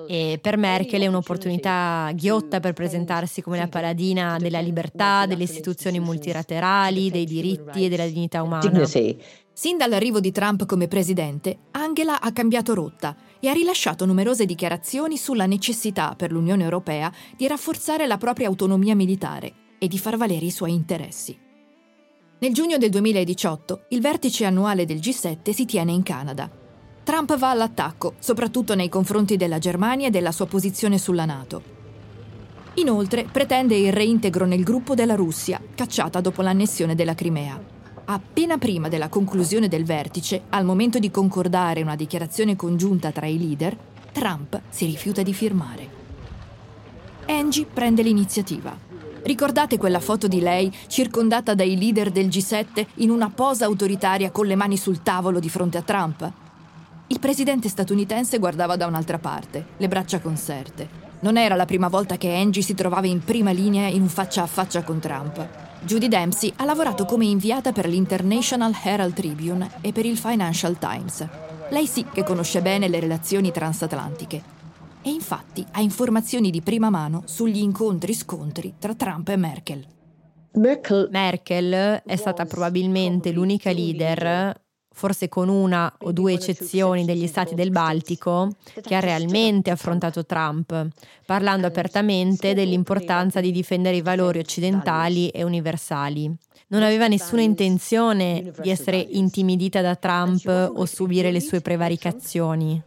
E 0.07 0.39
per 0.41 0.57
Merkel 0.57 1.03
è 1.03 1.07
un'opportunità 1.07 2.11
ghiotta 2.15 2.61
per 2.61 2.73
presentarsi 2.73 3.43
come 3.43 3.59
la 3.59 3.69
paladina 3.69 4.39
della 4.39 4.61
libertà, 4.61 5.27
delle 5.27 5.45
istituzioni 5.45 6.01
multilaterali, 6.01 7.11
dei 7.11 7.25
diritti 7.25 7.85
e 7.85 7.89
della 7.89 8.07
dignità 8.07 8.43
umana. 8.43 8.87
Sin 9.57 9.77
dall'arrivo 9.77 10.19
di 10.19 10.33
Trump 10.33 10.67
come 10.67 10.89
presidente, 10.89 11.59
Angela 11.73 12.21
ha 12.21 12.33
cambiato 12.33 12.75
rotta 12.75 13.15
e 13.39 13.49
ha 13.49 13.53
rilasciato 13.53 14.05
numerose 14.05 14.47
dichiarazioni 14.47 15.17
sulla 15.17 15.47
necessità 15.47 16.15
per 16.17 16.33
l'Unione 16.33 16.65
Europea 16.65 17.13
di 17.37 17.47
rafforzare 17.47 18.09
la 18.09 18.17
propria 18.17 18.49
autonomia 18.49 18.97
militare 18.97 19.53
e 19.79 19.87
di 19.87 19.99
far 19.99 20.17
valere 20.17 20.47
i 20.47 20.51
suoi 20.51 20.73
interessi. 20.73 21.44
Nel 22.37 22.53
giugno 22.53 22.79
del 22.79 22.91
2018 22.91 23.85
il 23.89 24.01
vertice 24.01 24.45
annuale 24.45 24.85
del 24.85 24.99
G7 24.99 25.51
si 25.51 25.65
tiene 25.65 25.93
in 25.93 26.03
Canada. 26.03 26.51
Trump 27.05 27.37
va 27.39 27.51
all'attacco, 27.51 28.15
soprattutto 28.19 28.75
nei 28.75 28.89
confronti 28.89 29.37
della 29.37 29.59
Germania 29.59 30.09
e 30.09 30.11
della 30.11 30.33
sua 30.33 30.47
posizione 30.47 30.99
sulla 30.99 31.25
Nato. 31.25 31.63
Inoltre 32.75 33.25
pretende 33.31 33.77
il 33.77 33.93
reintegro 33.93 34.47
nel 34.47 34.65
gruppo 34.65 34.95
della 34.95 35.15
Russia, 35.15 35.61
cacciata 35.75 36.21
dopo 36.21 36.43
l'annessione 36.43 36.97
della 36.97 37.15
Crimea. 37.15 37.59
Appena 38.07 38.59
prima 38.59 38.89
della 38.89 39.09
conclusione 39.09 39.69
del 39.69 39.85
vertice, 39.85 40.43
al 40.51 40.65
momento 40.65 40.99
di 40.99 41.11
concordare 41.11 41.83
una 41.83 41.97
dichiarazione 41.97 42.57
congiunta 42.57 43.13
tra 43.13 43.27
i 43.27 43.39
leader, 43.39 43.77
Trump 44.13 44.61
si 44.69 44.87
rifiuta 44.87 45.23
di 45.23 45.33
firmare. 45.33 45.89
Angie 47.27 47.65
prende 47.65 48.03
l'iniziativa. 48.03 48.84
Ricordate 49.25 49.79
quella 49.79 50.01
foto 50.01 50.29
di 50.29 50.41
lei 50.41 50.71
circondata 50.87 51.55
dai 51.55 51.79
leader 51.79 52.11
del 52.11 52.27
G7 52.27 52.85
in 52.97 53.09
una 53.09 53.31
posa 53.31 53.65
autoritaria 53.65 54.31
con 54.31 54.45
le 54.45 54.55
mani 54.55 54.77
sul 54.77 55.03
tavolo 55.03 55.41
di 55.41 55.49
fronte 55.49 55.79
a 55.79 55.83
Trump? 55.83 56.31
Il 57.07 57.19
presidente 57.21 57.71
statunitense 57.71 58.37
guardava 58.37 58.77
da 58.77 58.87
un'altra 58.87 59.19
parte, 59.19 59.65
le 59.79 59.89
braccia 59.89 60.21
conserte. 60.21 61.03
Non 61.21 61.39
era 61.39 61.55
la 61.55 61.65
prima 61.65 61.89
volta 61.89 62.19
che 62.19 62.35
Angie 62.35 62.61
si 62.61 62.75
trovava 62.75 63.07
in 63.07 63.25
prima 63.25 63.51
linea 63.51 63.89
in 63.89 64.03
un 64.03 64.09
faccia 64.09 64.43
a 64.43 64.47
faccia 64.47 64.83
con 64.83 65.01
Trump. 65.01 65.49
Judy 65.81 66.09
Dempsey 66.09 66.53
ha 66.57 66.67
lavorato 66.67 67.07
come 67.07 67.25
inviata 67.25 67.73
per 67.73 67.89
l'International 67.89 68.77
Herald 68.83 69.15
Tribune 69.15 69.71
e 69.81 69.93
per 69.93 70.05
il 70.05 70.19
Financial 70.19 70.79
Times. 70.79 71.27
Lei 71.71 71.87
sì 71.87 72.05
che 72.13 72.25
conosce 72.25 72.61
bene 72.61 72.89
le 72.89 73.01
relazioni 73.01 73.51
transatlantiche 73.51 74.54
e 75.05 75.11
infatti 75.11 75.65
ha 75.73 75.81
informazioni 75.81 76.51
di 76.51 76.63
prima 76.63 76.89
mano 76.89 77.23
sugli 77.27 77.59
incontri-scontri 77.59 78.75
tra 78.79 78.95
Trump 78.95 79.29
e 79.29 79.37
Merkel. 79.37 79.87
Merkel, 80.55 81.09
Merkel 81.11 82.03
è 82.05 82.17
stata 82.17 82.47
probabilmente 82.47 83.31
l'unica 83.31 83.71
leader 83.71 84.63
forse 84.95 85.29
con 85.29 85.49
una 85.49 85.93
o 86.03 86.13
due 86.13 86.35
eccezioni 86.35 87.05
degli 87.05 87.27
stati 87.27 87.57
del 87.57 87.71
Baltico, 87.71 88.51
che 88.81 88.95
ha 88.95 89.01
realmente 89.01 89.71
affrontato 89.71 90.25
Trump, 90.25 90.87
parlando 91.27 91.67
apertamente 91.67 92.55
dell'importanza 92.55 93.41
di 93.41 93.51
difendere 93.51 93.97
i 93.97 94.03
valori 94.03 94.39
occidentali 94.39 95.29
e 95.31 95.43
universali. 95.43 96.33
Non 96.75 96.83
aveva 96.83 97.07
nessuna 97.07 97.43
intenzione 97.43 98.53
di 98.61 98.69
essere 98.69 98.97
intimidita 98.97 99.81
da 99.81 99.95
Trump 99.95 100.45
o 100.75 100.85
subire 100.87 101.31
le 101.31 101.41
sue 101.41 101.61
prevaricazioni. 101.61 102.83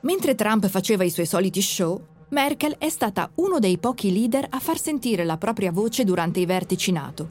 Mentre 0.00 0.34
Trump 0.34 0.66
faceva 0.66 1.04
i 1.04 1.08
suoi 1.08 1.24
soliti 1.24 1.62
show, 1.62 1.98
Merkel 2.28 2.74
è 2.76 2.90
stata 2.90 3.30
uno 3.36 3.58
dei 3.58 3.78
pochi 3.78 4.12
leader 4.12 4.46
a 4.50 4.58
far 4.58 4.78
sentire 4.78 5.24
la 5.24 5.38
propria 5.38 5.72
voce 5.72 6.04
durante 6.04 6.38
i 6.38 6.44
vertici 6.44 6.92
NATO. 6.92 7.26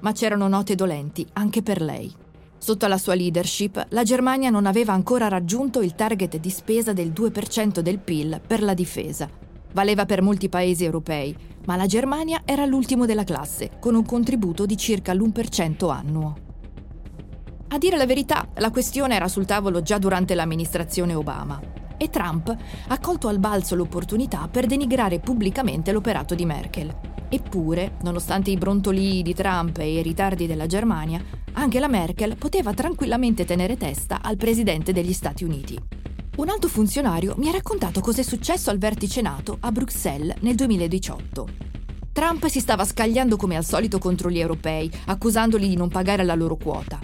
Ma 0.00 0.12
c'erano 0.12 0.48
note 0.48 0.74
dolenti 0.74 1.26
anche 1.34 1.62
per 1.62 1.82
lei. 1.82 2.10
Sotto 2.56 2.86
la 2.86 2.96
sua 2.96 3.14
leadership, 3.14 3.88
la 3.90 4.04
Germania 4.04 4.48
non 4.48 4.64
aveva 4.64 4.94
ancora 4.94 5.28
raggiunto 5.28 5.82
il 5.82 5.94
target 5.94 6.38
di 6.38 6.48
spesa 6.48 6.94
del 6.94 7.10
2% 7.10 7.80
del 7.80 7.98
PIL 7.98 8.40
per 8.46 8.62
la 8.62 8.72
difesa. 8.72 9.28
Valeva 9.76 10.06
per 10.06 10.22
molti 10.22 10.48
paesi 10.48 10.84
europei, 10.84 11.36
ma 11.66 11.76
la 11.76 11.84
Germania 11.84 12.40
era 12.46 12.64
l'ultimo 12.64 13.04
della 13.04 13.24
classe, 13.24 13.72
con 13.78 13.94
un 13.94 14.06
contributo 14.06 14.64
di 14.64 14.74
circa 14.74 15.12
l'1% 15.12 15.90
annuo. 15.90 16.36
A 17.68 17.76
dire 17.76 17.98
la 17.98 18.06
verità, 18.06 18.48
la 18.54 18.70
questione 18.70 19.16
era 19.16 19.28
sul 19.28 19.44
tavolo 19.44 19.82
già 19.82 19.98
durante 19.98 20.34
l'amministrazione 20.34 21.12
Obama 21.12 21.60
e 21.98 22.08
Trump 22.08 22.56
ha 22.88 22.98
colto 22.98 23.28
al 23.28 23.38
balzo 23.38 23.74
l'opportunità 23.74 24.48
per 24.50 24.64
denigrare 24.64 25.18
pubblicamente 25.18 25.92
l'operato 25.92 26.34
di 26.34 26.46
Merkel. 26.46 26.96
Eppure, 27.28 27.98
nonostante 28.00 28.50
i 28.50 28.56
brontolii 28.56 29.20
di 29.20 29.34
Trump 29.34 29.76
e 29.76 29.92
i 29.92 30.02
ritardi 30.02 30.46
della 30.46 30.66
Germania, 30.66 31.22
anche 31.52 31.80
la 31.80 31.88
Merkel 31.88 32.36
poteva 32.38 32.72
tranquillamente 32.72 33.44
tenere 33.44 33.76
testa 33.76 34.20
al 34.22 34.38
presidente 34.38 34.94
degli 34.94 35.12
Stati 35.12 35.44
Uniti. 35.44 35.78
Un 36.36 36.50
alto 36.50 36.68
funzionario 36.68 37.34
mi 37.38 37.48
ha 37.48 37.52
raccontato 37.52 38.02
cos'è 38.02 38.22
successo 38.22 38.68
al 38.68 38.76
vertice 38.76 39.22
NATO 39.22 39.56
a 39.58 39.72
Bruxelles 39.72 40.36
nel 40.40 40.54
2018. 40.54 41.48
Trump 42.12 42.46
si 42.48 42.60
stava 42.60 42.84
scagliando 42.84 43.36
come 43.36 43.56
al 43.56 43.64
solito 43.64 43.98
contro 43.98 44.28
gli 44.28 44.38
europei, 44.38 44.90
accusandoli 45.06 45.66
di 45.66 45.76
non 45.76 45.88
pagare 45.88 46.24
la 46.24 46.34
loro 46.34 46.56
quota. 46.56 46.98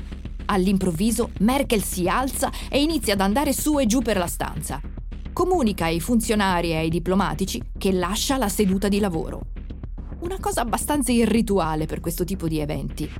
All'improvviso 0.45 1.31
Merkel 1.39 1.83
si 1.83 2.07
alza 2.09 2.51
e 2.69 2.83
inizia 2.83 3.15
ad 3.15 3.23
andare 3.23 3.55
su 3.55 3.79
e 3.79 3.87
giù 3.87 4.03
per 4.03 4.19
la 4.19 4.27
stanza. 4.27 4.83
Comunica 5.33 5.87
ai 5.87 6.01
funzionari 6.01 6.73
e 6.73 6.77
ai 6.77 6.91
diplomatici 6.91 7.63
che 7.79 7.91
lascia 7.91 8.37
la 8.37 8.51
seduta 8.51 8.89
di 8.89 9.01
lavoro. 9.01 9.47
Una 10.21 10.39
cosa 10.41 10.61
abbastanza 10.61 11.11
irrituale 11.11 11.87
per 11.87 12.01
questo 12.01 12.25
tipo 12.25 12.49
di 12.49 12.59
eventi. 12.59 13.11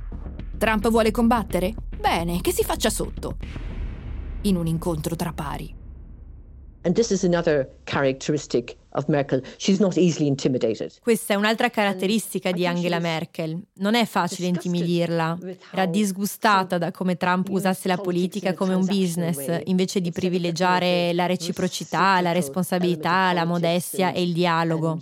Trump 0.59 0.87
vuole 0.91 1.09
combattere? 1.09 1.73
Bene, 1.99 2.39
che 2.39 2.51
si 2.51 2.63
faccia 2.63 2.91
sotto. 2.91 3.37
In 4.41 4.57
un 4.57 4.67
incontro 4.67 5.15
tra 5.15 5.33
pari. 5.33 5.81
Questa 11.01 11.33
è 11.33 11.35
un'altra 11.35 11.69
caratteristica 11.69 12.51
di 12.51 12.67
Angela 12.67 12.99
Merkel. 12.99 13.59
Non 13.75 13.95
è 13.95 14.05
facile 14.05 14.47
intimidirla. 14.47 15.37
Era 15.71 15.85
disgustata 15.85 16.77
da 16.77 16.91
come 16.91 17.15
Trump 17.17 17.49
usasse 17.49 17.87
la 17.87 17.97
politica 17.97 18.53
come 18.53 18.73
un 18.73 18.85
business 18.85 19.61
invece 19.65 20.01
di 20.01 20.11
privilegiare 20.11 21.13
la 21.13 21.25
reciprocità, 21.25 22.21
la 22.21 22.33
responsabilità, 22.33 23.33
la 23.33 23.45
modestia 23.45 24.11
e 24.11 24.21
il 24.21 24.33
dialogo. 24.33 24.99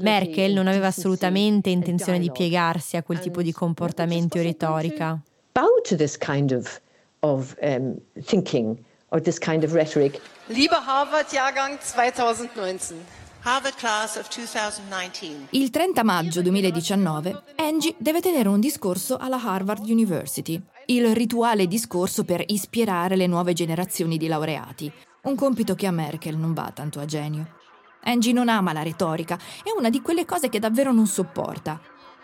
Merkel 0.00 0.52
non 0.52 0.66
aveva 0.66 0.88
assolutamente 0.88 1.70
intenzione 1.70 2.18
di 2.18 2.30
piegarsi 2.30 2.96
a 2.96 3.02
quel 3.02 3.20
tipo 3.20 3.40
di 3.40 3.52
comportamenti 3.52 4.38
o 4.38 4.42
retorica. 4.42 5.20
Bow 5.52 5.80
to 5.82 5.96
this 5.96 6.16
kind 6.18 6.52
of, 6.52 6.80
of 7.20 7.56
um, 7.62 7.98
thinking 8.22 8.78
or 9.08 9.20
this 9.20 9.38
kind 9.38 9.64
of 9.64 9.72
rhetoric. 9.72 10.20
Liebe 10.50 10.76
Harvard-Jahrgang 10.76 11.78
2019. 11.78 13.04
Harvard 13.42 13.74
Class 13.74 14.16
of 14.16 14.28
2019. 14.34 15.48
Il 15.50 15.68
30 15.68 16.02
maggio 16.02 16.40
2019 16.40 17.42
Angie 17.56 17.94
deve 17.98 18.22
tenere 18.22 18.48
un 18.48 18.58
discorso 18.58 19.18
alla 19.18 19.38
Harvard 19.38 19.86
University, 19.86 20.58
il 20.86 21.14
rituale 21.14 21.66
discorso 21.66 22.24
per 22.24 22.42
ispirare 22.46 23.14
le 23.14 23.26
nuove 23.26 23.52
generazioni 23.52 24.16
di 24.16 24.26
laureati, 24.26 24.90
un 25.24 25.34
compito 25.34 25.74
che 25.74 25.86
a 25.86 25.90
Merkel 25.90 26.38
non 26.38 26.54
va 26.54 26.70
tanto 26.74 26.98
a 26.98 27.04
genio. 27.04 27.56
Angie 28.04 28.32
non 28.32 28.48
ama 28.48 28.72
la 28.72 28.82
retorica, 28.82 29.38
è 29.62 29.68
una 29.76 29.90
di 29.90 30.00
quelle 30.00 30.24
cose 30.24 30.48
che 30.48 30.58
davvero 30.58 30.94
non 30.94 31.06
sopporta. 31.06 31.78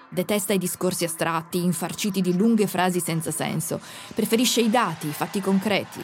Detesta 0.09 0.55
i 0.55 0.59
discorsi 0.59 1.05
astratti, 1.05 1.63
infarciti 1.63 2.23
di 2.23 2.35
lunghe 2.35 2.67
frasi 2.67 3.01
senza 3.01 3.31
senso, 3.31 3.81
preferisce 4.15 4.63
i 4.63 4.71
dati, 4.71 5.09
i 5.09 5.13
fatti 5.13 5.43
concreti, 5.43 6.03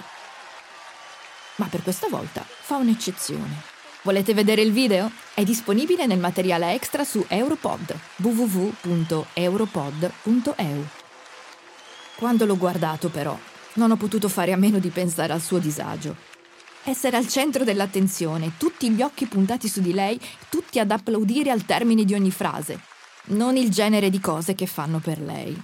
ma 1.60 1.66
per 1.66 1.82
questa 1.82 2.08
volta 2.08 2.42
fa 2.42 2.76
un'eccezione. 2.76 3.62
Volete 4.02 4.32
vedere 4.32 4.62
il 4.62 4.72
video? 4.72 5.10
È 5.34 5.44
disponibile 5.44 6.06
nel 6.06 6.18
materiale 6.18 6.72
extra 6.72 7.04
su 7.04 7.22
Europod, 7.28 7.94
www.europod.eu. 8.16 10.86
Quando 12.16 12.46
l'ho 12.46 12.56
guardato 12.56 13.10
però, 13.10 13.38
non 13.74 13.90
ho 13.90 13.96
potuto 13.96 14.30
fare 14.30 14.52
a 14.52 14.56
meno 14.56 14.78
di 14.78 14.88
pensare 14.88 15.34
al 15.34 15.42
suo 15.42 15.58
disagio. 15.58 16.16
Essere 16.84 17.18
al 17.18 17.28
centro 17.28 17.62
dell'attenzione, 17.62 18.52
tutti 18.56 18.90
gli 18.90 19.02
occhi 19.02 19.26
puntati 19.26 19.68
su 19.68 19.82
di 19.82 19.92
lei, 19.92 20.18
tutti 20.48 20.78
ad 20.78 20.90
applaudire 20.90 21.50
al 21.50 21.66
termine 21.66 22.06
di 22.06 22.14
ogni 22.14 22.30
frase. 22.30 22.80
Non 23.24 23.58
il 23.58 23.68
genere 23.68 24.08
di 24.08 24.18
cose 24.18 24.54
che 24.54 24.64
fanno 24.64 24.98
per 24.98 25.20
lei. 25.20 25.62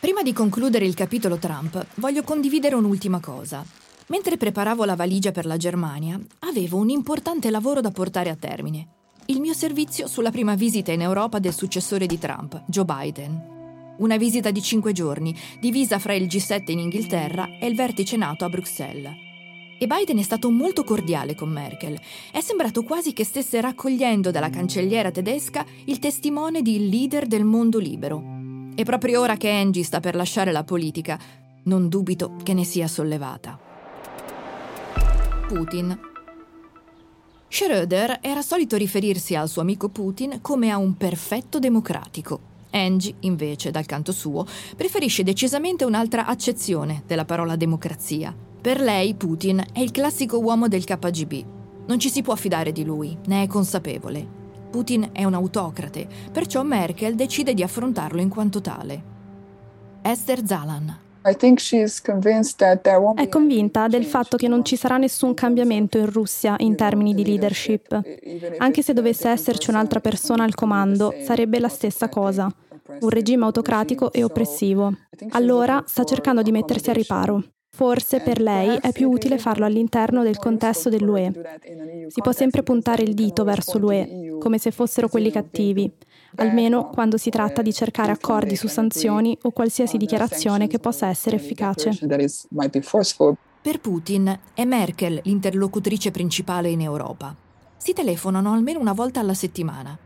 Prima 0.00 0.22
di 0.22 0.32
concludere 0.32 0.84
il 0.84 0.94
capitolo 0.94 1.38
Trump, 1.38 1.86
voglio 1.94 2.24
condividere 2.24 2.74
un'ultima 2.74 3.20
cosa. 3.20 3.64
Mentre 4.08 4.38
preparavo 4.38 4.84
la 4.84 4.96
valigia 4.96 5.32
per 5.32 5.44
la 5.44 5.58
Germania, 5.58 6.18
avevo 6.40 6.78
un 6.78 6.88
importante 6.88 7.50
lavoro 7.50 7.82
da 7.82 7.90
portare 7.90 8.30
a 8.30 8.36
termine. 8.36 8.88
Il 9.26 9.40
mio 9.40 9.52
servizio 9.52 10.06
sulla 10.06 10.30
prima 10.30 10.54
visita 10.54 10.92
in 10.92 11.02
Europa 11.02 11.38
del 11.38 11.52
successore 11.52 12.06
di 12.06 12.18
Trump, 12.18 12.62
Joe 12.66 12.86
Biden. 12.86 13.56
Una 13.98 14.16
visita 14.16 14.50
di 14.50 14.62
cinque 14.62 14.92
giorni, 14.92 15.36
divisa 15.60 15.98
fra 15.98 16.14
il 16.14 16.24
G7 16.24 16.70
in 16.70 16.78
Inghilterra 16.78 17.58
e 17.60 17.66
il 17.66 17.74
vertice 17.74 18.16
NATO 18.16 18.46
a 18.46 18.48
Bruxelles. 18.48 19.12
E 19.78 19.86
Biden 19.86 20.18
è 20.18 20.22
stato 20.22 20.50
molto 20.50 20.84
cordiale 20.84 21.34
con 21.34 21.50
Merkel. 21.50 22.00
È 22.32 22.40
sembrato 22.40 22.84
quasi 22.84 23.12
che 23.12 23.24
stesse 23.24 23.60
raccogliendo 23.60 24.30
dalla 24.30 24.48
cancelliera 24.48 25.10
tedesca 25.10 25.66
il 25.84 25.98
testimone 25.98 26.62
di 26.62 26.88
leader 26.88 27.26
del 27.26 27.44
mondo 27.44 27.78
libero. 27.78 28.22
E 28.74 28.84
proprio 28.84 29.20
ora 29.20 29.36
che 29.36 29.50
Angie 29.50 29.84
sta 29.84 30.00
per 30.00 30.14
lasciare 30.14 30.50
la 30.50 30.64
politica, 30.64 31.18
non 31.64 31.88
dubito 31.88 32.36
che 32.42 32.54
ne 32.54 32.64
sia 32.64 32.88
sollevata. 32.88 33.67
Putin. 35.48 35.98
Schröder 37.48 38.18
era 38.20 38.42
solito 38.42 38.76
riferirsi 38.76 39.34
al 39.34 39.48
suo 39.48 39.62
amico 39.62 39.88
Putin 39.88 40.40
come 40.42 40.70
a 40.70 40.76
un 40.76 40.94
perfetto 40.94 41.58
democratico. 41.58 42.38
Angie, 42.70 43.14
invece, 43.20 43.70
dal 43.70 43.86
canto 43.86 44.12
suo, 44.12 44.44
preferisce 44.76 45.22
decisamente 45.22 45.86
un'altra 45.86 46.26
accezione 46.26 47.02
della 47.06 47.24
parola 47.24 47.56
democrazia. 47.56 48.36
Per 48.60 48.78
lei 48.78 49.14
Putin 49.14 49.64
è 49.72 49.80
il 49.80 49.90
classico 49.90 50.38
uomo 50.38 50.68
del 50.68 50.84
KGB. 50.84 51.44
Non 51.86 51.98
ci 51.98 52.10
si 52.10 52.20
può 52.20 52.34
fidare 52.34 52.70
di 52.70 52.84
lui, 52.84 53.16
ne 53.24 53.44
è 53.44 53.46
consapevole. 53.46 54.26
Putin 54.70 55.08
è 55.12 55.24
un 55.24 55.32
autocrate, 55.32 56.06
perciò 56.30 56.62
Merkel 56.62 57.14
decide 57.14 57.54
di 57.54 57.62
affrontarlo 57.62 58.20
in 58.20 58.28
quanto 58.28 58.60
tale. 58.60 59.02
Esther 60.02 60.46
Zalan. 60.46 61.06
È 63.14 63.28
convinta 63.28 63.88
del 63.88 64.04
fatto 64.04 64.36
che 64.36 64.48
non 64.48 64.64
ci 64.64 64.76
sarà 64.76 64.96
nessun 64.96 65.34
cambiamento 65.34 65.98
in 65.98 66.10
Russia 66.10 66.54
in 66.58 66.76
termini 66.76 67.14
di 67.14 67.24
leadership. 67.24 68.00
Anche 68.58 68.82
se 68.82 68.92
dovesse 68.92 69.28
esserci 69.28 69.70
un'altra 69.70 70.00
persona 70.00 70.44
al 70.44 70.54
comando, 70.54 71.16
sarebbe 71.18 71.58
la 71.58 71.68
stessa 71.68 72.08
cosa. 72.08 72.50
Un 73.00 73.08
regime 73.10 73.44
autocratico 73.44 74.12
e 74.12 74.24
oppressivo. 74.24 74.92
Allora 75.30 75.82
sta 75.86 76.04
cercando 76.04 76.42
di 76.42 76.52
mettersi 76.52 76.90
a 76.90 76.94
riparo. 76.94 77.42
Forse 77.78 78.18
per 78.18 78.40
lei 78.40 78.76
è 78.80 78.90
più 78.90 79.08
utile 79.08 79.38
farlo 79.38 79.64
all'interno 79.64 80.24
del 80.24 80.36
contesto 80.36 80.88
dell'UE. 80.88 81.30
Si 82.08 82.20
può 82.20 82.32
sempre 82.32 82.64
puntare 82.64 83.04
il 83.04 83.14
dito 83.14 83.44
verso 83.44 83.78
l'UE, 83.78 84.34
come 84.40 84.58
se 84.58 84.72
fossero 84.72 85.06
quelli 85.06 85.30
cattivi, 85.30 85.88
almeno 86.34 86.88
quando 86.88 87.16
si 87.16 87.30
tratta 87.30 87.62
di 87.62 87.72
cercare 87.72 88.10
accordi 88.10 88.56
su 88.56 88.66
sanzioni 88.66 89.38
o 89.42 89.52
qualsiasi 89.52 89.96
dichiarazione 89.96 90.66
che 90.66 90.80
possa 90.80 91.06
essere 91.06 91.36
efficace. 91.36 91.96
Per 93.62 93.80
Putin 93.80 94.40
è 94.54 94.64
Merkel 94.64 95.20
l'interlocutrice 95.22 96.10
principale 96.10 96.70
in 96.70 96.80
Europa. 96.80 97.32
Si 97.76 97.92
telefonano 97.92 98.52
almeno 98.52 98.80
una 98.80 98.92
volta 98.92 99.20
alla 99.20 99.34
settimana. 99.34 99.96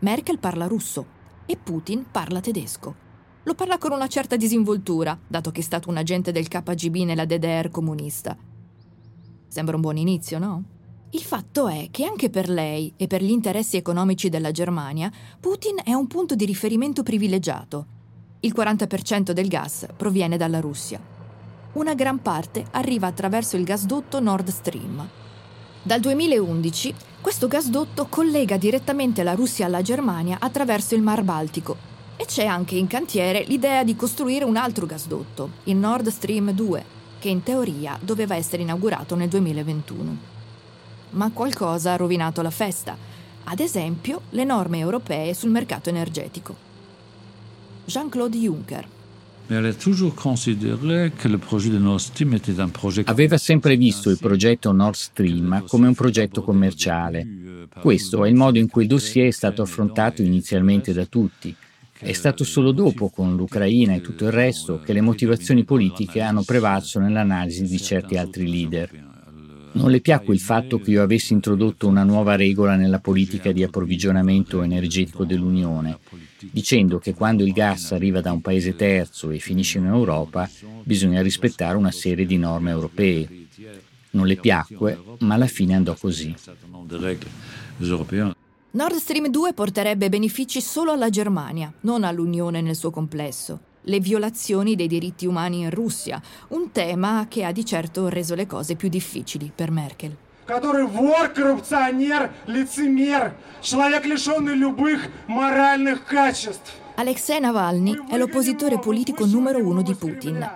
Merkel 0.00 0.40
parla 0.40 0.66
russo 0.66 1.06
e 1.46 1.56
Putin 1.56 2.04
parla 2.10 2.40
tedesco. 2.40 3.01
Lo 3.44 3.54
parla 3.54 3.76
con 3.76 3.90
una 3.90 4.06
certa 4.06 4.36
disinvoltura, 4.36 5.18
dato 5.26 5.50
che 5.50 5.60
è 5.60 5.64
stato 5.64 5.90
un 5.90 5.96
agente 5.96 6.30
del 6.30 6.46
KGB 6.46 6.98
nella 6.98 7.24
DDR 7.24 7.70
comunista. 7.70 8.36
Sembra 9.48 9.74
un 9.74 9.82
buon 9.82 9.96
inizio, 9.96 10.38
no? 10.38 10.62
Il 11.10 11.22
fatto 11.22 11.66
è 11.66 11.88
che 11.90 12.04
anche 12.04 12.30
per 12.30 12.48
lei 12.48 12.92
e 12.96 13.08
per 13.08 13.20
gli 13.20 13.30
interessi 13.30 13.76
economici 13.76 14.28
della 14.28 14.52
Germania, 14.52 15.10
Putin 15.40 15.80
è 15.82 15.92
un 15.92 16.06
punto 16.06 16.36
di 16.36 16.44
riferimento 16.44 17.02
privilegiato. 17.02 17.86
Il 18.40 18.54
40% 18.56 19.32
del 19.32 19.48
gas 19.48 19.86
proviene 19.96 20.36
dalla 20.36 20.60
Russia. 20.60 21.00
Una 21.72 21.94
gran 21.94 22.22
parte 22.22 22.64
arriva 22.70 23.08
attraverso 23.08 23.56
il 23.56 23.64
gasdotto 23.64 24.20
Nord 24.20 24.50
Stream. 24.50 25.08
Dal 25.82 25.98
2011 25.98 26.94
questo 27.20 27.48
gasdotto 27.48 28.06
collega 28.06 28.56
direttamente 28.56 29.24
la 29.24 29.34
Russia 29.34 29.66
alla 29.66 29.82
Germania 29.82 30.36
attraverso 30.40 30.94
il 30.94 31.02
Mar 31.02 31.24
Baltico 31.24 31.90
e 32.22 32.24
c'è 32.24 32.46
anche 32.46 32.76
in 32.76 32.86
cantiere 32.86 33.44
l'idea 33.48 33.82
di 33.82 33.96
costruire 33.96 34.44
un 34.44 34.56
altro 34.56 34.86
gasdotto, 34.86 35.50
il 35.64 35.74
Nord 35.74 36.06
Stream 36.06 36.52
2, 36.52 36.84
che 37.18 37.28
in 37.28 37.42
teoria 37.42 37.98
doveva 38.00 38.36
essere 38.36 38.62
inaugurato 38.62 39.16
nel 39.16 39.28
2021. 39.28 40.16
Ma 41.10 41.32
qualcosa 41.32 41.92
ha 41.92 41.96
rovinato 41.96 42.40
la 42.40 42.50
festa, 42.50 42.96
ad 43.42 43.58
esempio 43.58 44.22
le 44.30 44.44
norme 44.44 44.78
europee 44.78 45.34
sul 45.34 45.50
mercato 45.50 45.88
energetico. 45.88 46.54
Jean-Claude 47.86 48.38
Juncker. 48.38 48.86
Aveva 53.10 53.36
sempre 53.36 53.76
visto 53.76 54.10
il 54.10 54.18
progetto 54.18 54.70
Nord 54.70 54.94
Stream 54.94 55.64
come 55.66 55.88
un 55.88 55.94
progetto 55.94 56.44
commerciale. 56.44 57.66
Questo 57.80 58.24
è 58.24 58.28
il 58.28 58.36
modo 58.36 58.58
in 58.58 58.68
cui 58.68 58.82
il 58.82 58.88
dossier 58.88 59.26
è 59.26 59.32
stato 59.32 59.60
affrontato 59.60 60.22
inizialmente 60.22 60.92
da 60.92 61.04
tutti, 61.04 61.54
è 62.02 62.12
stato 62.12 62.42
solo 62.42 62.72
dopo, 62.72 63.10
con 63.10 63.36
l'Ucraina 63.36 63.94
e 63.94 64.00
tutto 64.00 64.24
il 64.24 64.32
resto, 64.32 64.80
che 64.80 64.92
le 64.92 65.00
motivazioni 65.00 65.62
politiche 65.64 66.20
hanno 66.20 66.42
prevalso 66.42 66.98
nell'analisi 66.98 67.62
di 67.62 67.80
certi 67.80 68.16
altri 68.16 68.50
leader. 68.50 69.10
Non 69.74 69.90
le 69.90 70.00
piacque 70.00 70.34
il 70.34 70.40
fatto 70.40 70.80
che 70.80 70.90
io 70.90 71.02
avessi 71.02 71.32
introdotto 71.32 71.86
una 71.86 72.02
nuova 72.02 72.34
regola 72.34 72.74
nella 72.74 72.98
politica 72.98 73.52
di 73.52 73.62
approvvigionamento 73.62 74.62
energetico 74.62 75.24
dell'Unione, 75.24 75.98
dicendo 76.50 76.98
che 76.98 77.14
quando 77.14 77.44
il 77.44 77.52
gas 77.52 77.92
arriva 77.92 78.20
da 78.20 78.32
un 78.32 78.40
paese 78.40 78.74
terzo 78.74 79.30
e 79.30 79.38
finisce 79.38 79.78
in 79.78 79.86
Europa, 79.86 80.50
bisogna 80.82 81.22
rispettare 81.22 81.76
una 81.76 81.92
serie 81.92 82.26
di 82.26 82.36
norme 82.36 82.70
europee. 82.70 83.46
Non 84.10 84.26
le 84.26 84.36
piacque, 84.36 85.00
ma 85.20 85.34
alla 85.34 85.46
fine 85.46 85.74
andò 85.74 85.94
così. 85.94 86.34
Nord 88.71 88.95
Stream 88.97 89.29
2 89.29 89.53
porterebbe 89.53 90.09
benefici 90.09 90.61
solo 90.61 90.91
alla 90.91 91.09
Germania, 91.09 91.73
non 91.81 92.03
all'Unione 92.03 92.61
nel 92.61 92.75
suo 92.75 92.91
complesso. 92.91 93.59
Le 93.81 93.99
violazioni 93.99 94.75
dei 94.75 94.87
diritti 94.87 95.25
umani 95.25 95.61
in 95.61 95.69
Russia, 95.69 96.21
un 96.49 96.71
tema 96.71 97.25
che 97.27 97.43
ha 97.43 97.51
di 97.51 97.65
certo 97.65 98.07
reso 98.09 98.35
le 98.35 98.45
cose 98.45 98.75
più 98.75 98.89
difficili 98.89 99.51
per 99.53 99.71
Merkel. 99.71 100.15
который 100.47 100.85
вор, 100.85 101.33
коррупционер, 101.33 102.31
лицемер, 102.47 103.35
человек, 103.61 104.05
лишенный 104.05 104.55
любых 104.55 105.09
моральных 105.27 106.05
качеств. 106.05 106.71
Alexei 106.95 107.39
Navalny 107.39 107.95
è 108.09 108.17
l'oppositore 108.17 108.79
politico 108.79 109.25
numero 109.25 109.59
uno 109.59 109.81
di 109.81 109.93
Putin. 109.93 110.49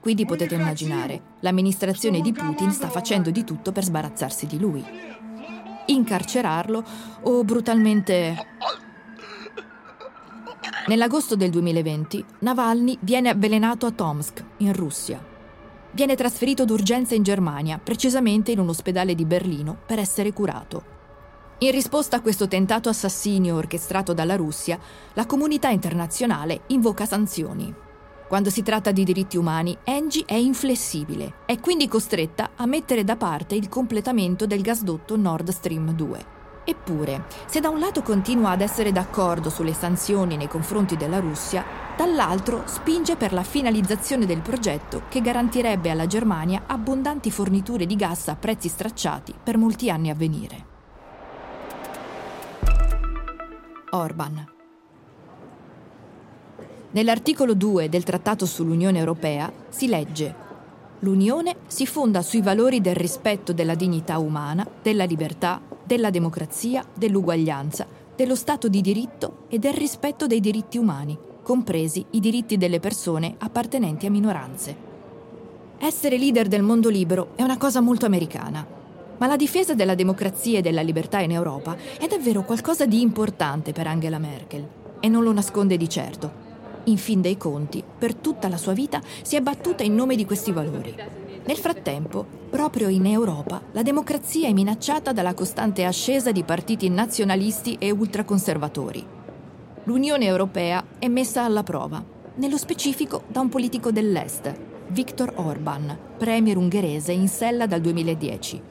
Quindi 0.00 0.26
potete 0.26 0.54
immaginare, 0.54 1.20
l'amministrazione 1.40 2.20
di 2.20 2.32
Putin 2.32 2.70
sta 2.70 2.88
facendo 2.88 3.30
di 3.30 3.42
tutto 3.42 3.72
per 3.72 3.84
sbarazzarsi 3.84 4.46
di 4.46 4.58
lui 4.58 4.84
incarcerarlo 5.87 6.83
o 7.21 7.43
brutalmente... 7.43 8.47
Nell'agosto 10.85 11.37
del 11.37 11.49
2020 11.49 12.25
Navalny 12.39 12.97
viene 12.99 13.29
avvelenato 13.29 13.85
a 13.85 13.91
Tomsk, 13.91 14.43
in 14.57 14.73
Russia. 14.73 15.23
Viene 15.91 16.15
trasferito 16.15 16.65
d'urgenza 16.65 17.15
in 17.15 17.23
Germania, 17.23 17.79
precisamente 17.81 18.51
in 18.51 18.59
un 18.59 18.69
ospedale 18.69 19.15
di 19.15 19.25
Berlino, 19.25 19.77
per 19.85 19.99
essere 19.99 20.33
curato. 20.33 20.91
In 21.59 21.71
risposta 21.71 22.17
a 22.17 22.21
questo 22.21 22.47
tentato 22.47 22.89
assassinio 22.89 23.55
orchestrato 23.55 24.13
dalla 24.13 24.35
Russia, 24.35 24.77
la 25.13 25.25
comunità 25.25 25.69
internazionale 25.69 26.63
invoca 26.67 27.05
sanzioni. 27.05 27.73
Quando 28.27 28.49
si 28.49 28.63
tratta 28.63 28.91
di 28.91 29.03
diritti 29.03 29.37
umani, 29.37 29.77
Angie 29.85 30.25
è 30.25 30.33
inflessibile, 30.33 31.33
è 31.45 31.59
quindi 31.59 31.87
costretta 31.87 32.51
a 32.55 32.65
mettere 32.65 33.03
da 33.03 33.15
parte 33.15 33.55
il 33.55 33.69
completamento 33.69 34.47
del 34.47 34.61
gasdotto 34.61 35.15
Nord 35.15 35.49
Stream 35.49 35.93
2. 35.93 36.41
Eppure, 36.65 37.25
se 37.45 37.59
da 37.59 37.69
un 37.69 37.79
lato 37.79 38.01
continua 38.01 38.51
ad 38.51 38.61
essere 38.61 38.91
d'accordo 38.91 39.49
sulle 39.49 39.73
sanzioni 39.73 40.37
nei 40.37 40.47
confronti 40.47 40.95
della 40.95 41.19
Russia, 41.19 41.63
dall'altro 41.97 42.63
spinge 42.65 43.17
per 43.17 43.33
la 43.33 43.43
finalizzazione 43.43 44.25
del 44.25 44.41
progetto 44.41 45.03
che 45.09 45.21
garantirebbe 45.21 45.89
alla 45.89 46.07
Germania 46.07 46.63
abbondanti 46.65 47.29
forniture 47.29 47.85
di 47.85 47.95
gas 47.95 48.29
a 48.29 48.35
prezzi 48.35 48.69
stracciati 48.69 49.33
per 49.43 49.57
molti 49.57 49.89
anni 49.89 50.09
a 50.09 50.15
venire. 50.15 50.71
Orban 53.91 54.52
Nell'articolo 56.93 57.55
2 57.55 57.89
del 57.89 58.03
Trattato 58.03 58.45
sull'Unione 58.45 58.99
Europea 58.99 59.51
si 59.69 59.87
legge 59.87 60.35
L'Unione 60.99 61.55
si 61.65 61.87
fonda 61.87 62.21
sui 62.21 62.41
valori 62.41 62.81
del 62.81 62.93
rispetto 62.93 63.51
della 63.51 63.73
dignità 63.73 64.19
umana, 64.19 64.65
della 64.79 65.03
libertà, 65.03 65.59
della 65.83 66.11
democrazia, 66.11 66.85
dell'uguaglianza, 66.93 67.87
dello 68.15 68.35
Stato 68.35 68.67
di 68.67 68.79
diritto 68.81 69.45
e 69.49 69.57
del 69.57 69.73
rispetto 69.73 70.27
dei 70.27 70.39
diritti 70.39 70.77
umani, 70.77 71.17
compresi 71.41 72.05
i 72.11 72.19
diritti 72.19 72.57
delle 72.57 72.79
persone 72.79 73.37
appartenenti 73.39 74.05
a 74.05 74.11
minoranze. 74.11 74.75
Essere 75.79 76.19
leader 76.19 76.47
del 76.47 76.61
mondo 76.61 76.89
libero 76.89 77.29
è 77.33 77.41
una 77.41 77.57
cosa 77.57 77.81
molto 77.81 78.05
americana, 78.05 78.63
ma 79.17 79.25
la 79.25 79.35
difesa 79.35 79.73
della 79.73 79.95
democrazia 79.95 80.59
e 80.59 80.61
della 80.61 80.81
libertà 80.81 81.21
in 81.21 81.31
Europa 81.31 81.75
è 81.99 82.05
davvero 82.05 82.43
qualcosa 82.43 82.85
di 82.85 83.01
importante 83.01 83.71
per 83.71 83.87
Angela 83.87 84.19
Merkel 84.19 84.67
e 84.99 85.07
non 85.07 85.23
lo 85.23 85.33
nasconde 85.33 85.75
di 85.75 85.89
certo. 85.89 86.42
In 86.85 86.97
fin 86.97 87.21
dei 87.21 87.37
conti, 87.37 87.81
per 87.97 88.13
tutta 88.13 88.49
la 88.49 88.57
sua 88.57 88.73
vita 88.73 89.01
si 89.21 89.37
è 89.37 89.41
battuta 89.41 89.83
in 89.83 89.95
nome 89.95 90.17
di 90.17 90.25
questi 90.25 90.51
valori. 90.51 90.93
Nel 91.45 91.57
frattempo, 91.57 92.25
proprio 92.49 92.89
in 92.89 93.05
Europa, 93.05 93.61
la 93.71 93.83
democrazia 93.83 94.47
è 94.47 94.53
minacciata 94.53 95.13
dalla 95.13 95.33
costante 95.33 95.85
ascesa 95.85 96.33
di 96.33 96.43
partiti 96.43 96.89
nazionalisti 96.89 97.77
e 97.79 97.89
ultraconservatori. 97.91 99.05
L'Unione 99.85 100.25
Europea 100.25 100.83
è 100.99 101.07
messa 101.07 101.43
alla 101.43 101.63
prova, 101.63 102.03
nello 102.35 102.57
specifico 102.57 103.23
da 103.27 103.39
un 103.39 103.49
politico 103.49 103.91
dell'Est, 103.91 104.53
Viktor 104.87 105.33
Orban, 105.35 105.97
premier 106.17 106.57
ungherese 106.57 107.13
in 107.13 107.29
sella 107.29 107.65
dal 107.65 107.79
2010. 107.79 108.61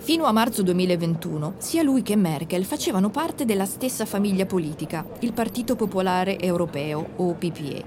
Fino 0.00 0.24
a 0.24 0.32
marzo 0.32 0.62
2021, 0.62 1.54
sia 1.58 1.82
lui 1.82 2.02
che 2.02 2.16
Merkel 2.16 2.64
facevano 2.64 3.10
parte 3.10 3.44
della 3.44 3.66
stessa 3.66 4.06
famiglia 4.06 4.46
politica, 4.46 5.04
il 5.20 5.32
Partito 5.32 5.76
Popolare 5.76 6.38
Europeo 6.38 7.10
o 7.16 7.34
PPE. 7.34 7.84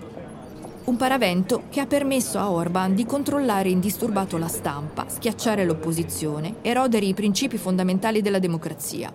Un 0.83 0.97
paravento 0.97 1.63
che 1.69 1.79
ha 1.79 1.87
permesso 1.87 2.37
a 2.37 2.51
Orban 2.51 2.93
di 2.93 3.05
controllare 3.05 3.69
indisturbato 3.69 4.37
la 4.37 4.49
stampa, 4.49 5.07
schiacciare 5.07 5.65
l'opposizione, 5.65 6.55
erodere 6.61 7.05
i 7.05 7.13
principi 7.13 7.57
fondamentali 7.57 8.21
della 8.21 8.39
democrazia. 8.39 9.11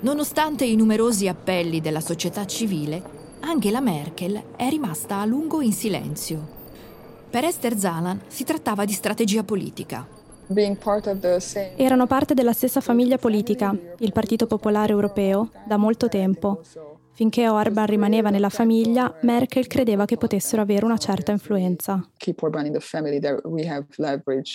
Nonostante 0.00 0.64
i 0.64 0.76
numerosi 0.76 1.28
appelli 1.28 1.80
della 1.80 2.00
società 2.00 2.44
civile, 2.44 3.02
Angela 3.40 3.80
Merkel 3.80 4.42
è 4.56 4.68
rimasta 4.68 5.20
a 5.20 5.24
lungo 5.24 5.62
in 5.62 5.72
silenzio. 5.72 6.54
Per 7.30 7.44
Esther 7.44 7.78
Zalan 7.78 8.20
si 8.26 8.44
trattava 8.44 8.84
di 8.84 8.92
strategia 8.92 9.42
politica. 9.42 10.15
Erano 11.76 12.06
parte 12.06 12.34
della 12.34 12.52
stessa 12.52 12.80
famiglia 12.80 13.18
politica, 13.18 13.76
il 13.98 14.12
Partito 14.12 14.46
Popolare 14.46 14.92
Europeo, 14.92 15.50
da 15.66 15.76
molto 15.76 16.08
tempo 16.08 16.62
Finché 17.16 17.48
Orban 17.48 17.86
rimaneva 17.86 18.28
nella 18.28 18.50
famiglia, 18.50 19.10
Merkel 19.22 19.66
credeva 19.68 20.04
che 20.04 20.18
potessero 20.18 20.60
avere 20.60 20.84
una 20.84 20.98
certa 20.98 21.32
influenza. 21.32 22.06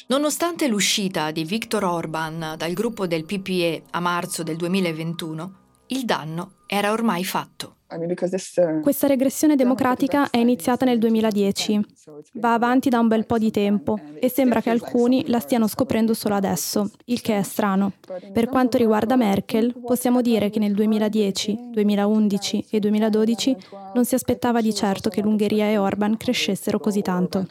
Nonostante 0.10 0.68
l'uscita 0.68 1.32
di 1.32 1.44
Viktor 1.44 1.84
Orban 1.84 2.54
dal 2.58 2.74
gruppo 2.74 3.08
del 3.08 3.26
PPE 3.26 3.86
a 3.90 4.00
marzo 4.00 4.44
del 4.44 4.58
2021, 4.58 5.54
il 5.88 6.06
danno 6.06 6.58
era 6.68 6.92
ormai 6.92 7.26
fatto. 7.26 7.78
Questa 8.82 9.08
regressione 9.08 9.56
democratica 9.56 10.30
è 10.30 10.38
iniziata 10.38 10.86
nel 10.86 10.98
2010, 10.98 11.86
va 12.34 12.54
avanti 12.54 12.90
da 12.90 13.00
un 13.00 13.08
bel 13.08 13.26
po' 13.26 13.38
di 13.38 13.52
tempo 13.52 14.00
e 14.20 14.30
sembra 14.30 14.62
che 14.62 14.70
alcuni 14.70 15.28
la 15.28 15.40
stiano 15.40 15.68
scoprendo 15.68 16.14
solo 16.14 16.36
adesso, 16.36 16.90
il 17.06 17.22
che 17.22 17.38
è 17.38 17.44
strano. 17.44 17.94
Per 18.32 18.48
quanto 18.48 18.78
riguarda 18.78 19.16
Merkel, 19.16 19.80
possiamo 19.82 20.22
dire 20.22 20.50
che 20.50 20.60
nel 20.60 20.74
2010, 20.74 21.70
2011 21.72 22.66
e 22.70 22.80
2012 22.80 23.58
non 23.94 24.06
si 24.06 24.16
aspettava 24.16 24.62
di 24.62 24.74
certo 24.74 25.10
che 25.10 25.22
l'Ungheria 25.22 25.66
e 25.70 25.78
Orban 25.78 26.18
crescessero 26.18 26.80
così 26.80 27.02
tanto. 27.02 27.46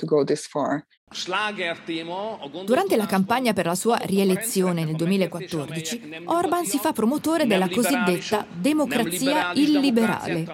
Durante 2.64 2.96
la 2.96 3.06
campagna 3.06 3.52
per 3.52 3.66
la 3.66 3.74
sua 3.74 3.96
rielezione 3.96 4.84
nel 4.84 4.94
2014, 4.94 6.00
Orban 6.26 6.64
si 6.64 6.78
fa 6.78 6.92
promotore 6.92 7.48
della 7.48 7.68
cosiddetta 7.68 8.46
democrazia 8.48 9.50
illiberale, 9.54 10.46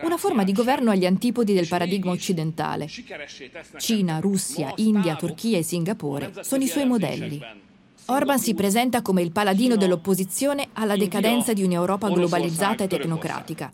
una 0.00 0.16
forma 0.16 0.44
di 0.44 0.52
governo 0.52 0.92
agli 0.92 1.04
antipodi 1.04 1.52
del 1.52 1.68
paradigma 1.68 2.10
occidentale. 2.10 2.88
Cina, 3.76 4.18
Russia, 4.18 4.72
India, 4.76 5.14
Turchia 5.14 5.58
e 5.58 5.62
Singapore 5.62 6.32
sono 6.40 6.62
i 6.62 6.68
suoi 6.68 6.86
modelli. 6.86 7.38
Orban 8.06 8.38
si 8.38 8.54
presenta 8.54 9.02
come 9.02 9.20
il 9.20 9.30
paladino 9.30 9.76
dell'opposizione 9.76 10.68
alla 10.72 10.96
decadenza 10.96 11.52
di 11.52 11.64
un'Europa 11.64 12.08
globalizzata 12.08 12.84
e 12.84 12.86
tecnocratica, 12.86 13.70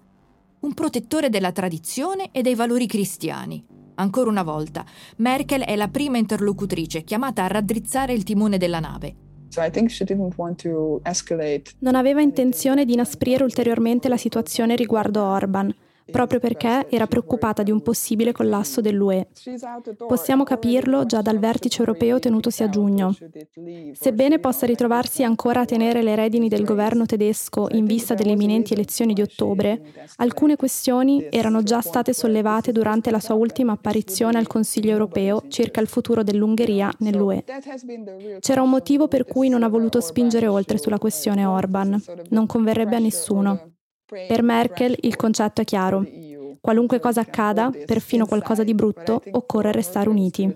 un 0.61 0.75
protettore 0.75 1.31
della 1.31 1.53
tradizione 1.53 2.31
e 2.33 2.43
dei 2.43 2.57
valori 2.57 2.89
cristiani 2.89 3.77
Ancora 4.01 4.31
una 4.31 4.45
volta, 4.45 4.85
Merkel 5.17 5.63
è 5.63 5.75
la 5.75 5.89
prima 5.89 6.19
interlocutrice 6.19 7.03
chiamata 7.03 7.43
a 7.43 7.49
raddrizzare 7.49 8.13
il 8.13 8.23
timone 8.23 8.57
della 8.57 8.79
nave. 8.79 9.15
Non 11.81 11.97
aveva 11.97 12.21
intenzione 12.21 12.85
di 12.85 12.93
inasprire 12.93 13.43
ulteriormente 13.43 14.09
la 14.09 14.17
situazione 14.17 14.77
riguardo 14.77 15.25
Orban, 15.25 15.75
proprio 16.11 16.39
perché 16.39 16.87
era 16.89 17.07
preoccupata 17.07 17.63
di 17.63 17.71
un 17.71 17.83
possibile 17.83 18.33
collasso 18.33 18.81
dell'UE. 18.81 19.29
Possiamo 20.07 20.45
capirlo 20.45 21.07
già 21.07 21.23
dal 21.23 21.39
vertice 21.39 21.81
europeo 21.81 22.19
tenutosi 22.19 22.63
a 22.63 22.69
giugno. 22.69 23.15
Sebbene 23.93 24.39
possa 24.39 24.67
ritrovarsi 24.67 25.23
ancora 25.23 25.61
a 25.61 25.65
tenere 25.65 26.03
le 26.03 26.15
redini 26.15 26.49
del 26.49 26.65
governo 26.65 27.07
tedesco 27.07 27.69
in 27.71 27.85
vista 27.85 28.15
delle 28.15 28.33
imminenti 28.33 28.73
elezioni 28.73 29.13
di 29.13 29.23
ottobre, 29.23 29.81
alcune 30.17 30.57
questioni 30.57 31.27
erano 31.31 31.63
già 31.63 31.81
state 31.81 32.13
sollevate 32.13 32.73
durante 32.73 33.11
la 33.11 33.21
sua 33.21 33.35
ultima 33.35 33.73
apparizione 33.73 34.39
al 34.39 34.47
Consiglio 34.47 34.91
europeo 34.91 35.43
circa 35.49 35.81
il 35.81 35.87
futuro 35.87 36.23
dell'Ungheria 36.23 36.93
nell'UE. 36.99 37.45
C'era 38.41 38.63
un 38.63 38.71
motivo 38.71 39.09
per 39.09 39.25
cui 39.25 39.49
non 39.49 39.63
ha 39.63 39.69
voluto 39.69 40.01
spingere 40.01 40.47
oltre 40.47 40.79
sulla 40.79 40.99
questione 40.99 41.45
Orban. 41.45 42.01
Non 42.31 42.47
converrebbe 42.47 42.97
a 42.97 43.01
nessuno. 43.01 43.73
Per 44.11 44.43
Merkel 44.43 44.97
il 45.03 45.17
concetto 45.17 45.61
è 45.61 45.65
chiaro. 45.65 46.03
Qualunque 46.63 46.99
cosa 46.99 47.21
accada, 47.21 47.71
perfino 47.85 48.25
qualcosa 48.25 48.65
di 48.65 48.73
brutto, 48.75 49.23
occorre 49.33 49.71
restare 49.71 50.09
uniti. 50.09 50.51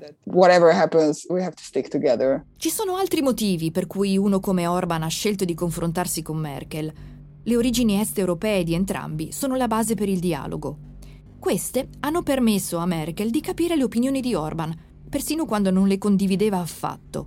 Ci 2.56 2.70
sono 2.70 2.96
altri 2.96 3.20
motivi 3.20 3.70
per 3.70 3.86
cui 3.86 4.16
uno 4.16 4.40
come 4.40 4.66
Orban 4.66 5.02
ha 5.02 5.08
scelto 5.08 5.44
di 5.44 5.52
confrontarsi 5.52 6.22
con 6.22 6.38
Merkel. 6.38 6.90
Le 7.42 7.56
origini 7.56 8.00
est-europee 8.00 8.64
di 8.64 8.72
entrambi 8.72 9.32
sono 9.32 9.54
la 9.54 9.68
base 9.68 9.94
per 9.94 10.08
il 10.08 10.18
dialogo. 10.18 10.78
Queste 11.38 11.88
hanno 12.00 12.22
permesso 12.22 12.78
a 12.78 12.86
Merkel 12.86 13.28
di 13.28 13.42
capire 13.42 13.76
le 13.76 13.84
opinioni 13.84 14.22
di 14.22 14.34
Orban, 14.34 14.74
persino 15.10 15.44
quando 15.44 15.70
non 15.70 15.88
le 15.88 15.98
condivideva 15.98 16.58
affatto. 16.58 17.26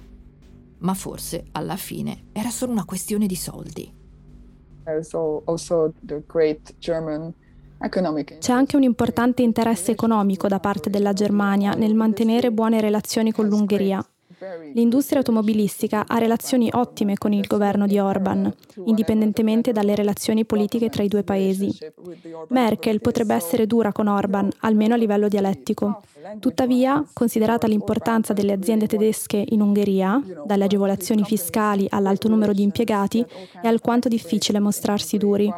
Ma 0.79 0.95
forse, 0.95 1.45
alla 1.51 1.75
fine, 1.75 2.29
era 2.31 2.49
solo 2.49 2.71
una 2.71 2.85
questione 2.85 3.27
di 3.27 3.35
soldi. 3.35 4.03
C'è 8.39 8.51
anche 8.53 8.75
un 8.75 8.83
importante 8.83 9.41
interesse 9.41 9.91
economico 9.91 10.47
da 10.47 10.59
parte 10.59 10.89
della 10.89 11.13
Germania 11.13 11.73
nel 11.73 11.95
mantenere 11.95 12.51
buone 12.51 12.79
relazioni 12.79 13.31
con 13.31 13.47
l'Ungheria. 13.47 14.05
L'industria 14.73 15.19
automobilistica 15.19 16.05
ha 16.07 16.17
relazioni 16.17 16.69
ottime 16.73 17.17
con 17.17 17.31
il 17.31 17.47
governo 17.47 17.87
di 17.87 17.99
Orban, 17.99 18.53
indipendentemente 18.85 19.71
dalle 19.71 19.95
relazioni 19.95 20.45
politiche 20.45 20.89
tra 20.89 21.03
i 21.03 21.07
due 21.07 21.23
paesi. 21.23 21.75
Merkel 22.49 22.99
potrebbe 23.01 23.33
essere 23.33 23.65
dura 23.67 23.91
con 23.91 24.07
Orban, 24.07 24.49
almeno 24.59 24.93
a 24.93 24.97
livello 24.97 25.27
dialettico. 25.27 26.01
Tuttavia, 26.39 27.03
considerata 27.13 27.67
l'importanza 27.67 28.33
delle 28.33 28.53
aziende 28.53 28.87
tedesche 28.87 29.43
in 29.47 29.61
Ungheria, 29.61 30.21
dalle 30.45 30.65
agevolazioni 30.65 31.23
fiscali 31.23 31.87
all'alto 31.89 32.27
numero 32.27 32.51
di 32.51 32.63
impiegati, 32.63 33.25
è 33.61 33.67
alquanto 33.67 34.07
difficile 34.09 34.59
mostrarsi 34.59 35.17
duri. 35.17 35.53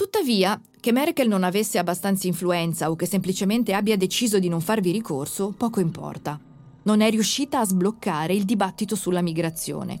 Tuttavia, 0.00 0.58
che 0.80 0.92
Merkel 0.92 1.28
non 1.28 1.44
avesse 1.44 1.76
abbastanza 1.76 2.26
influenza 2.26 2.90
o 2.90 2.96
che 2.96 3.04
semplicemente 3.04 3.74
abbia 3.74 3.98
deciso 3.98 4.38
di 4.38 4.48
non 4.48 4.62
farvi 4.62 4.92
ricorso, 4.92 5.52
poco 5.54 5.78
importa. 5.78 6.40
Non 6.84 7.02
è 7.02 7.10
riuscita 7.10 7.60
a 7.60 7.66
sbloccare 7.66 8.32
il 8.32 8.46
dibattito 8.46 8.96
sulla 8.96 9.20
migrazione. 9.20 10.00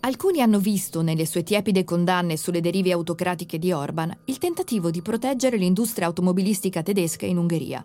Alcuni 0.00 0.40
hanno 0.40 0.58
visto 0.58 1.02
nelle 1.02 1.26
sue 1.26 1.42
tiepide 1.42 1.84
condanne 1.84 2.38
sulle 2.38 2.62
derive 2.62 2.92
autocratiche 2.92 3.58
di 3.58 3.70
Orban 3.70 4.16
il 4.24 4.38
tentativo 4.38 4.90
di 4.90 5.02
proteggere 5.02 5.58
l'industria 5.58 6.06
automobilistica 6.06 6.82
tedesca 6.82 7.26
in 7.26 7.36
Ungheria. 7.36 7.84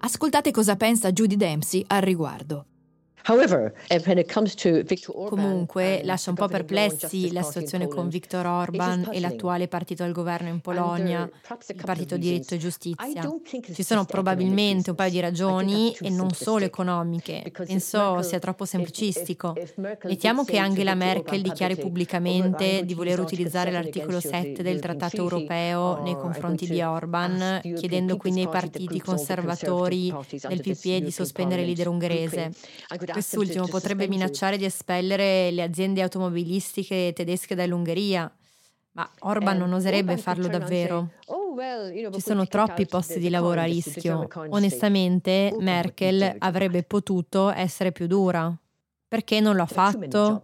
Ascoltate 0.00 0.50
cosa 0.50 0.76
pensa 0.76 1.10
Judy 1.10 1.36
Dempsey 1.36 1.82
al 1.86 2.02
riguardo. 2.02 2.66
Comunque 5.28 6.00
lascia 6.04 6.30
un 6.30 6.36
po' 6.36 6.48
perplessi 6.48 7.32
la 7.32 7.42
situazione 7.42 7.86
con 7.86 8.08
Viktor 8.08 8.46
Orban 8.46 9.10
e 9.12 9.20
l'attuale 9.20 9.68
partito 9.68 10.02
al 10.02 10.12
governo 10.12 10.48
in 10.48 10.60
Polonia, 10.60 11.28
il 11.68 11.82
partito 11.84 12.16
Diritto 12.16 12.54
e 12.54 12.58
Giustizia. 12.58 13.22
Ci 13.72 13.82
sono 13.82 14.04
probabilmente 14.04 14.90
un 14.90 14.96
paio 14.96 15.10
di 15.10 15.20
ragioni 15.20 15.94
e 16.00 16.08
non 16.08 16.30
solo 16.30 16.64
economiche. 16.64 17.52
Penso 17.66 18.22
sia 18.22 18.38
troppo 18.38 18.64
semplicistico. 18.64 19.54
Mettiamo 20.04 20.44
che 20.44 20.56
Angela 20.56 20.94
Merkel 20.94 21.42
dichiari 21.42 21.76
pubblicamente 21.76 22.84
di 22.84 22.94
voler 22.94 23.20
utilizzare 23.20 23.70
l'articolo 23.70 24.20
7 24.20 24.62
del 24.62 24.80
Trattato 24.80 25.16
europeo 25.16 26.00
nei 26.02 26.14
confronti 26.14 26.66
di 26.66 26.80
Orban, 26.80 27.60
chiedendo 27.76 28.16
quindi 28.16 28.40
ai 28.40 28.48
partiti 28.48 29.00
conservatori 29.00 30.12
del 30.48 30.60
PPE 30.60 31.02
di 31.02 31.10
sospendere 31.10 31.60
il 31.60 31.66
leader 31.66 31.88
ungherese. 31.88 32.52
Quest'ultimo 33.12 33.66
potrebbe 33.66 34.08
minacciare 34.08 34.56
di 34.56 34.64
espellere 34.64 35.50
le 35.50 35.62
aziende 35.62 36.02
automobilistiche 36.02 37.12
tedesche 37.14 37.54
dall'Ungheria, 37.54 38.30
ma 38.92 39.10
Orban 39.20 39.58
non 39.58 39.72
oserebbe 39.72 40.16
farlo 40.16 40.48
davvero. 40.48 41.10
Oh, 41.26 41.54
Ci 42.12 42.20
sono 42.20 42.46
troppi 42.46 42.86
posti 42.86 43.18
di 43.18 43.28
lavoro 43.28 43.60
a 43.60 43.64
rischio. 43.64 44.28
Onestamente, 44.48 45.54
Merkel 45.58 46.36
avrebbe 46.38 46.82
potuto 46.82 47.50
essere 47.50 47.92
più 47.92 48.06
dura. 48.06 48.56
Perché 49.08 49.40
non 49.40 49.56
lo 49.56 49.62
ha 49.62 49.66
fatto? 49.66 50.42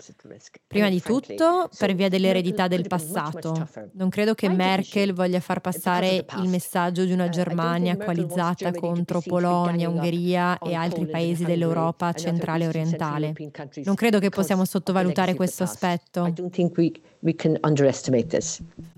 Prima 0.67 0.89
di 0.89 1.03
tutto 1.03 1.69
per 1.77 1.95
via 1.95 2.09
dell'eredità 2.09 2.67
del 2.67 2.87
passato. 2.87 3.69
Non 3.93 4.09
credo 4.09 4.33
che 4.33 4.49
Merkel 4.49 5.13
voglia 5.13 5.39
far 5.41 5.61
passare 5.61 6.25
il 6.39 6.49
messaggio 6.49 7.05
di 7.05 7.13
una 7.13 7.27
uh, 7.27 7.29
Germania 7.29 7.95
coalizzata 7.99 8.73
contro 8.73 9.21
Polonia, 9.21 9.91
Ungheria 9.91 10.57
e 10.59 10.73
altri 10.73 11.07
paesi 11.07 11.45
dell'Europa 11.45 12.15
centrale 12.15 12.65
e 12.65 12.69
orientale. 12.69 13.35
Non 13.85 13.95
credo 13.95 14.19
che 14.19 14.31
possiamo 14.31 14.65
sottovalutare 14.65 15.35
questo 15.35 15.65
aspetto. 15.65 16.33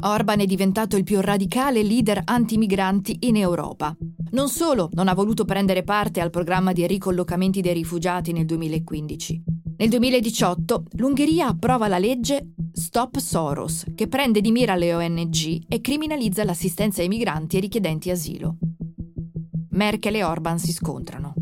Orban 0.02 0.40
è 0.40 0.46
diventato 0.46 0.96
il 0.96 1.04
più 1.04 1.20
radicale 1.20 1.82
leader 1.82 2.22
antimigranti 2.24 3.16
in 3.20 3.36
Europa. 3.36 3.96
Non 4.30 4.48
solo 4.48 4.90
non 4.92 5.08
ha 5.08 5.14
voluto 5.14 5.44
prendere 5.44 5.82
parte 5.84 6.20
al 6.20 6.30
programma 6.30 6.72
di 6.72 6.86
ricollocamenti 6.86 7.60
dei 7.60 7.72
rifugiati 7.72 8.32
nel 8.32 8.44
2015, 8.44 9.42
Nel 9.78 9.90
2018 9.90 10.84
l'Ungheria 10.92 11.48
approva 11.48 11.86
la 11.86 11.98
legge 11.98 12.54
Stop 12.72 13.18
Soros, 13.18 13.84
che 13.94 14.08
prende 14.08 14.40
di 14.40 14.50
mira 14.50 14.74
le 14.74 14.94
ONG 14.94 15.64
e 15.68 15.80
criminalizza 15.82 16.44
l'assistenza 16.44 17.02
ai 17.02 17.08
migranti 17.08 17.58
e 17.58 17.60
richiedenti 17.60 18.10
asilo. 18.10 18.56
Merkel 19.70 20.14
e 20.14 20.24
Orban 20.24 20.58
si 20.58 20.72
scontrano. 20.72 21.34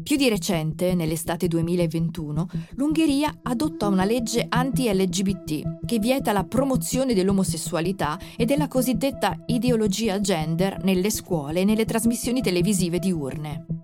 Più 0.00 0.16
di 0.16 0.28
recente, 0.28 0.94
nell'estate 0.94 1.48
2021, 1.48 2.46
l'Ungheria 2.74 3.40
adotta 3.42 3.88
una 3.88 4.04
legge 4.04 4.46
anti-LGBT 4.48 5.84
che 5.84 5.98
vieta 5.98 6.30
la 6.30 6.44
promozione 6.44 7.14
dell'omosessualità 7.14 8.16
e 8.36 8.44
della 8.44 8.68
cosiddetta 8.68 9.42
ideologia 9.46 10.20
gender 10.20 10.84
nelle 10.84 11.10
scuole 11.10 11.60
e 11.60 11.64
nelle 11.64 11.84
trasmissioni 11.84 12.42
televisive 12.42 13.00
diurne. 13.00 13.81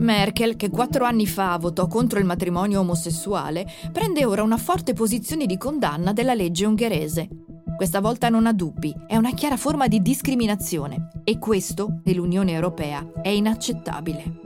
Merkel, 0.00 0.56
che 0.56 0.70
quattro 0.70 1.04
anni 1.04 1.26
fa 1.26 1.58
votò 1.58 1.86
contro 1.86 2.18
il 2.18 2.24
matrimonio 2.24 2.80
omosessuale, 2.80 3.66
prende 3.92 4.24
ora 4.24 4.42
una 4.42 4.56
forte 4.56 4.94
posizione 4.94 5.44
di 5.46 5.58
condanna 5.58 6.12
della 6.12 6.34
legge 6.34 6.64
ungherese. 6.64 7.28
Questa 7.76 8.00
volta 8.00 8.28
non 8.28 8.46
ha 8.46 8.52
dubbi, 8.52 8.94
è 9.06 9.16
una 9.16 9.32
chiara 9.32 9.56
forma 9.56 9.88
di 9.88 10.00
discriminazione 10.00 11.10
e 11.22 11.38
questo, 11.38 12.00
nell'Unione 12.04 12.52
Europea, 12.52 13.06
è 13.22 13.28
inaccettabile. 13.28 14.38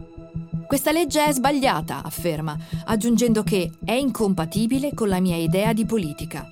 Questa 0.66 0.90
legge 0.90 1.24
è 1.24 1.32
sbagliata, 1.32 2.02
afferma, 2.02 2.56
aggiungendo 2.86 3.42
che 3.42 3.70
è 3.84 3.92
incompatibile 3.92 4.92
con 4.92 5.08
la 5.08 5.20
mia 5.20 5.36
idea 5.36 5.72
di 5.72 5.84
politica. 5.84 6.50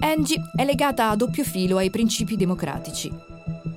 Angie 0.00 0.40
è 0.56 0.64
legata 0.64 1.10
a 1.10 1.16
doppio 1.16 1.44
filo 1.44 1.76
ai 1.76 1.90
principi 1.90 2.34
democratici 2.34 3.10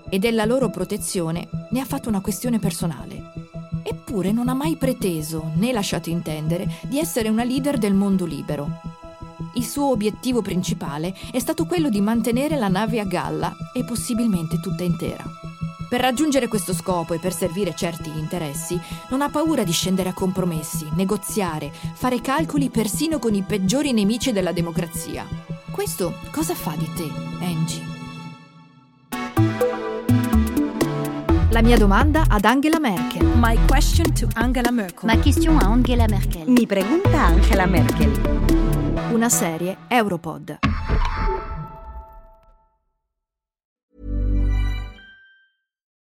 e 0.09 0.17
della 0.17 0.45
loro 0.45 0.69
protezione 0.69 1.47
ne 1.69 1.79
ha 1.79 1.85
fatto 1.85 2.09
una 2.09 2.21
questione 2.21 2.57
personale. 2.57 3.34
Eppure 3.87 4.31
non 4.31 4.49
ha 4.49 4.55
mai 4.55 4.77
preteso 4.77 5.51
né 5.57 5.71
lasciato 5.71 6.09
intendere 6.09 6.67
di 6.87 6.97
essere 6.97 7.29
una 7.29 7.43
leader 7.43 7.77
del 7.77 7.93
mondo 7.93 8.25
libero. 8.25 8.81
Il 9.53 9.63
suo 9.63 9.91
obiettivo 9.91 10.41
principale 10.41 11.13
è 11.31 11.37
stato 11.37 11.67
quello 11.67 11.89
di 11.89 12.01
mantenere 12.01 12.57
la 12.57 12.67
nave 12.67 12.99
a 12.99 13.05
galla 13.05 13.55
e 13.75 13.85
possibilmente 13.85 14.59
tutta 14.59 14.83
intera. 14.83 15.23
Per 15.87 16.01
raggiungere 16.01 16.47
questo 16.47 16.73
scopo 16.73 17.13
e 17.13 17.19
per 17.19 17.31
servire 17.31 17.75
certi 17.75 18.09
interessi, 18.09 18.79
non 19.11 19.21
ha 19.21 19.29
paura 19.29 19.63
di 19.63 19.71
scendere 19.71 20.09
a 20.09 20.13
compromessi, 20.13 20.87
negoziare, 20.95 21.71
fare 21.71 22.21
calcoli 22.21 22.69
persino 22.69 23.19
con 23.19 23.35
i 23.35 23.43
peggiori 23.43 23.93
nemici 23.93 24.31
della 24.31 24.51
democrazia. 24.51 25.27
Questo 25.69 26.15
cosa 26.31 26.55
fa 26.55 26.75
di 26.75 26.89
te, 26.95 27.07
Angie? 27.39 27.94
Mia 31.65 31.77
domanda 31.77 32.25
ad 32.27 32.45
Angela 32.45 32.77
Merkel. 32.77 33.25
My 33.37 33.57
question 33.65 34.13
to 34.13 34.27
Angela 34.35 34.69
Merkel. 34.69 35.09
Ma 35.09 35.19
question 35.19 35.57
a 35.57 35.65
Angela 35.65 36.05
Merkel. 36.07 36.43
Mi 36.45 36.67
pregunta 36.67 37.23
Angela 37.23 37.65
Merkel. 37.65 38.11
Una 39.11 39.29
serie 39.29 39.75
Europod. 39.87 40.59